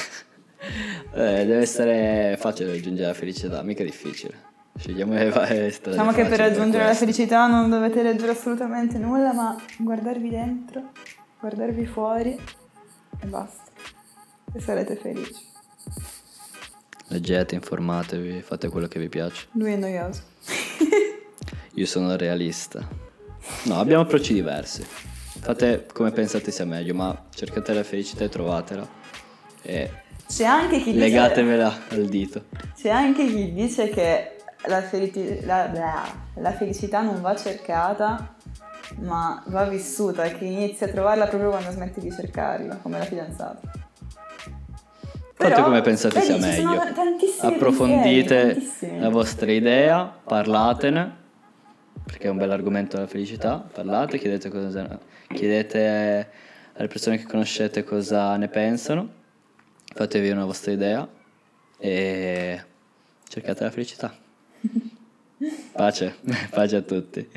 Eh, 1.14 1.46
deve 1.46 1.58
essere 1.58 2.38
facile 2.40 2.72
raggiungere 2.72 3.08
la 3.08 3.14
felicità, 3.14 3.62
mica 3.64 3.84
difficile. 3.84 4.48
Scegliamo 4.78 5.14
le 5.14 5.30
varie 5.30 5.70
strade. 5.72 5.98
Diciamo 5.98 6.14
che 6.14 6.26
per 6.26 6.38
raggiungere 6.40 6.84
la 6.84 6.90
questo. 6.96 7.04
felicità 7.06 7.48
non 7.48 7.70
dovete 7.70 8.02
leggere 8.02 8.32
assolutamente 8.32 8.98
nulla, 8.98 9.34
ma 9.34 9.56
guardarvi 9.78 10.30
dentro, 10.30 10.92
guardarvi 11.40 11.86
fuori 11.86 12.32
e 13.20 13.26
basta. 13.26 13.64
E 14.54 14.60
sarete 14.62 14.96
felici. 14.96 15.48
Leggete, 17.08 17.56
informatevi, 17.56 18.42
fate 18.42 18.70
quello 18.70 18.88
che 18.88 19.00
vi 19.00 19.10
piace. 19.10 19.48
Lui 19.54 19.74
è 19.74 19.76
noioso. 19.76 20.22
Io 21.76 21.86
sono 21.86 22.16
realista. 22.16 22.88
No, 23.64 23.80
abbiamo 23.80 24.04
approcci 24.04 24.34
diversi. 24.34 24.86
Fate 25.42 25.88
come 25.92 26.12
pensate 26.12 26.52
sia 26.52 26.66
meglio, 26.66 26.94
ma 26.94 27.26
cercate 27.34 27.74
la 27.74 27.84
felicità 27.84 28.26
e 28.26 28.30
trovatela. 28.30 28.88
E 29.62 29.92
C'è 30.28 30.44
anche 30.44 30.78
chi 30.82 30.92
dice, 30.92 30.98
legatevela 31.00 31.80
al 31.90 32.06
dito. 32.06 32.46
c'è 32.76 32.90
anche 32.90 33.26
chi 33.26 33.54
dice 33.54 33.90
che 33.90 34.36
la, 34.68 34.82
felici- 34.82 35.44
la- 35.46 35.68
bla- 35.68 36.28
la 36.36 36.52
felicità 36.54 37.02
non 37.02 37.22
va 37.22 37.36
cercata, 37.36 38.36
ma 39.00 39.42
va 39.48 39.64
vissuta 39.66 40.26
e 40.26 40.38
che 40.38 40.46
inizi 40.46 40.84
a 40.84 40.90
trovarla 40.90 41.28
proprio 41.28 41.50
quando 41.50 41.72
smetti 41.72 42.00
di 42.02 42.12
cercarla, 42.12 42.78
come 42.78 43.00
la 43.00 43.06
fidanzata. 43.06 43.62
Fate 45.42 45.62
come 45.62 45.80
pensate 45.80 46.20
sia 46.20 46.38
meglio. 46.38 46.82
Approfondite 47.40 48.54
tantissimi. 48.54 49.00
la 49.00 49.08
vostra 49.08 49.50
idea, 49.50 50.04
parlatene, 50.04 51.16
perché 52.04 52.28
è 52.28 52.30
un 52.30 52.36
bel 52.36 52.52
argomento 52.52 52.98
la 52.98 53.08
felicità. 53.08 53.66
Parlate, 53.72 54.18
chiedete, 54.18 54.50
cosa, 54.50 55.00
chiedete 55.34 56.30
alle 56.74 56.88
persone 56.90 57.20
che 57.20 57.24
conoscete 57.24 57.86
cosa 57.86 58.36
ne 58.36 58.50
pensano, 58.50 59.10
fatevi 59.94 60.30
una 60.30 60.44
vostra 60.44 60.74
idea 60.74 61.08
e 61.78 62.64
cercate 63.26 63.64
la 63.64 63.72
felicità. 63.72 64.14
Pace, 65.72 66.16
pace 66.52 66.76
a 66.76 66.82
tutti. 66.82 67.30